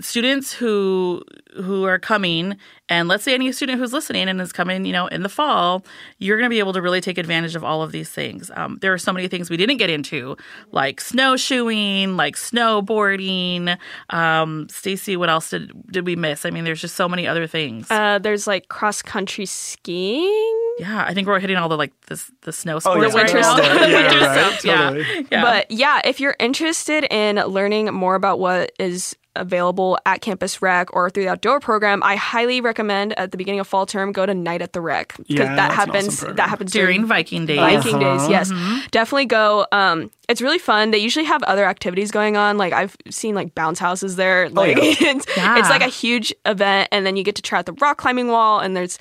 students 0.00 0.52
who 0.52 1.22
who 1.56 1.84
are 1.84 1.98
coming 1.98 2.56
and 2.88 3.08
let's 3.08 3.24
say 3.24 3.34
any 3.34 3.50
student 3.50 3.78
who's 3.78 3.92
listening 3.92 4.28
and 4.28 4.40
is 4.40 4.52
coming 4.52 4.84
you 4.84 4.92
know 4.92 5.08
in 5.08 5.22
the 5.22 5.28
fall 5.28 5.84
you're 6.18 6.36
going 6.36 6.48
to 6.48 6.50
be 6.50 6.60
able 6.60 6.72
to 6.72 6.80
really 6.80 7.00
take 7.00 7.18
advantage 7.18 7.56
of 7.56 7.64
all 7.64 7.82
of 7.82 7.90
these 7.90 8.08
things 8.08 8.50
um, 8.54 8.78
there 8.80 8.92
are 8.92 8.98
so 8.98 9.12
many 9.12 9.26
things 9.26 9.50
we 9.50 9.56
didn't 9.56 9.76
get 9.76 9.90
into 9.90 10.36
like 10.70 11.00
snowshoeing 11.00 12.16
like 12.16 12.36
snowboarding 12.36 13.76
um, 14.10 14.68
stacy 14.68 15.16
what 15.16 15.28
else 15.28 15.50
did 15.50 15.72
did 15.90 16.06
we 16.06 16.14
miss 16.14 16.44
i 16.44 16.50
mean 16.50 16.64
there's 16.64 16.80
just 16.80 16.94
so 16.94 17.08
many 17.08 17.26
other 17.26 17.46
things 17.46 17.90
uh, 17.90 18.18
there's 18.18 18.46
like 18.46 18.68
cross 18.68 19.02
country 19.02 19.46
skiing 19.46 20.54
yeah, 20.78 21.04
I 21.06 21.12
think 21.12 21.26
we're 21.26 21.40
hitting 21.40 21.56
all 21.56 21.68
the 21.68 21.76
like 21.76 21.92
the 22.02 22.22
the 22.42 22.52
snow 22.52 22.78
sports 22.78 23.12
oh, 23.12 23.18
yeah. 23.18 23.22
right 23.22 23.34
now. 23.34 23.56
yeah, 23.58 24.26
right. 24.26 24.60
Totally. 24.60 25.02
yeah. 25.02 25.22
yeah. 25.30 25.42
But 25.42 25.70
yeah, 25.70 26.00
if 26.04 26.20
you're 26.20 26.36
interested 26.38 27.04
in 27.12 27.36
learning 27.36 27.92
more 27.92 28.14
about 28.14 28.38
what 28.38 28.72
is 28.78 29.16
available 29.38 29.98
at 30.04 30.20
Campus 30.20 30.60
Rec 30.60 30.94
or 30.94 31.10
through 31.10 31.24
the 31.24 31.28
outdoor 31.30 31.60
program, 31.60 32.02
I 32.02 32.16
highly 32.16 32.60
recommend 32.60 33.18
at 33.18 33.30
the 33.30 33.36
beginning 33.36 33.60
of 33.60 33.66
fall 33.66 33.86
term 33.86 34.12
go 34.12 34.26
to 34.26 34.34
Night 34.34 34.62
at 34.62 34.72
the 34.72 34.80
Rec 34.80 35.16
because 35.16 35.28
yeah, 35.28 35.56
that 35.56 35.72
happens 35.72 36.22
awesome 36.22 36.36
that 36.36 36.48
happens 36.48 36.72
during, 36.72 36.98
during 36.98 37.06
Viking 37.06 37.46
days. 37.46 37.58
Viking 37.58 37.94
uh-huh. 37.96 38.18
days, 38.18 38.28
yes, 38.28 38.52
mm-hmm. 38.52 38.86
definitely 38.90 39.26
go. 39.26 39.66
Um, 39.72 40.10
it's 40.28 40.42
really 40.42 40.58
fun. 40.58 40.90
They 40.90 40.98
usually 40.98 41.24
have 41.24 41.42
other 41.44 41.64
activities 41.64 42.10
going 42.10 42.36
on. 42.36 42.58
Like 42.58 42.72
I've 42.72 42.96
seen 43.10 43.34
like 43.34 43.54
bounce 43.54 43.78
houses 43.78 44.16
there. 44.16 44.50
Like 44.50 44.76
oh, 44.76 44.82
yeah. 44.82 44.94
it's, 45.00 45.36
yeah. 45.36 45.58
it's 45.58 45.70
like 45.70 45.82
a 45.82 45.88
huge 45.88 46.34
event, 46.44 46.88
and 46.92 47.06
then 47.06 47.16
you 47.16 47.24
get 47.24 47.36
to 47.36 47.42
try 47.42 47.60
out 47.60 47.66
the 47.66 47.72
rock 47.74 47.98
climbing 47.98 48.28
wall, 48.28 48.60
and 48.60 48.76
there's 48.76 48.98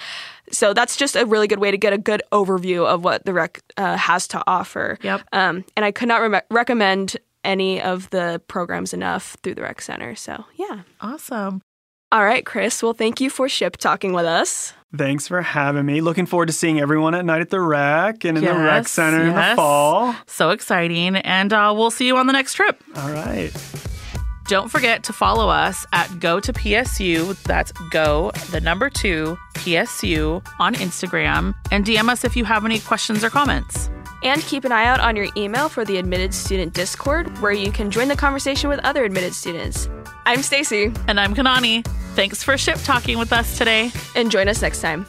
so 0.51 0.73
that's 0.73 0.95
just 0.95 1.15
a 1.15 1.25
really 1.25 1.47
good 1.47 1.59
way 1.59 1.71
to 1.71 1.77
get 1.77 1.93
a 1.93 1.97
good 1.97 2.21
overview 2.31 2.85
of 2.85 3.03
what 3.03 3.25
the 3.25 3.33
rec 3.33 3.61
uh, 3.77 3.97
has 3.97 4.27
to 4.29 4.43
offer. 4.47 4.97
Yep. 5.01 5.21
Um, 5.33 5.65
and 5.75 5.83
I 5.83 5.91
could 5.91 6.07
not 6.07 6.21
re- 6.21 6.41
recommend 6.49 7.17
any 7.47 7.81
of 7.81 8.09
the 8.11 8.41
programs 8.47 8.93
enough 8.93 9.37
through 9.41 9.55
the 9.55 9.63
rec 9.63 9.81
center. 9.81 10.15
So 10.15 10.45
yeah. 10.55 10.81
Awesome. 11.01 11.61
All 12.11 12.23
right, 12.23 12.45
Chris. 12.45 12.81
Well, 12.81 12.93
thank 12.93 13.19
you 13.19 13.29
for 13.29 13.49
ship 13.49 13.77
talking 13.77 14.13
with 14.13 14.25
us. 14.25 14.73
Thanks 14.95 15.27
for 15.27 15.41
having 15.41 15.85
me. 15.85 15.99
Looking 15.99 16.25
forward 16.25 16.45
to 16.45 16.53
seeing 16.53 16.79
everyone 16.79 17.13
at 17.13 17.25
night 17.25 17.41
at 17.41 17.49
the 17.49 17.59
rec 17.59 18.23
and 18.23 18.37
in 18.37 18.43
yes, 18.43 18.55
the 18.55 18.63
rec 18.63 18.87
center 18.87 19.25
yes. 19.25 19.27
in 19.27 19.35
the 19.35 19.55
fall. 19.55 20.15
So 20.25 20.51
exciting. 20.51 21.17
And 21.17 21.51
uh, 21.51 21.73
we'll 21.75 21.91
see 21.91 22.07
you 22.07 22.15
on 22.15 22.27
the 22.27 22.33
next 22.33 22.53
trip. 22.53 22.81
All 22.95 23.11
right. 23.11 23.51
Don't 24.47 24.69
forget 24.69 25.03
to 25.03 25.13
follow 25.13 25.49
us 25.49 25.85
at 25.91 26.21
Go 26.21 26.39
to 26.39 26.53
PSU. 26.53 27.35
That's 27.43 27.73
Go, 27.91 28.31
the 28.51 28.61
number 28.61 28.89
two, 28.89 29.37
PSU 29.55 30.41
on 30.59 30.75
Instagram. 30.75 31.53
And 31.69 31.83
DM 31.85 32.07
us 32.07 32.23
if 32.23 32.37
you 32.37 32.45
have 32.45 32.63
any 32.63 32.79
questions 32.79 33.25
or 33.25 33.29
comments. 33.29 33.89
And 34.23 34.41
keep 34.41 34.65
an 34.65 34.71
eye 34.71 34.85
out 34.85 34.99
on 34.99 35.15
your 35.15 35.27
email 35.37 35.69
for 35.69 35.85
the 35.85 35.97
Admitted 35.97 36.33
Student 36.33 36.73
Discord, 36.73 37.27
where 37.39 37.51
you 37.51 37.71
can 37.71 37.91
join 37.91 38.07
the 38.07 38.15
conversation 38.15 38.69
with 38.69 38.79
other 38.83 39.03
admitted 39.03 39.33
students. 39.33 39.89
I'm 40.25 40.41
Stacy. 40.41 40.91
And 41.07 41.19
I'm 41.19 41.35
Kanani. 41.35 41.85
Thanks 42.15 42.43
for 42.43 42.57
ship 42.57 42.77
talking 42.83 43.19
with 43.19 43.31
us 43.31 43.57
today. 43.57 43.91
And 44.15 44.31
join 44.31 44.47
us 44.47 44.61
next 44.61 44.81
time. 44.81 45.05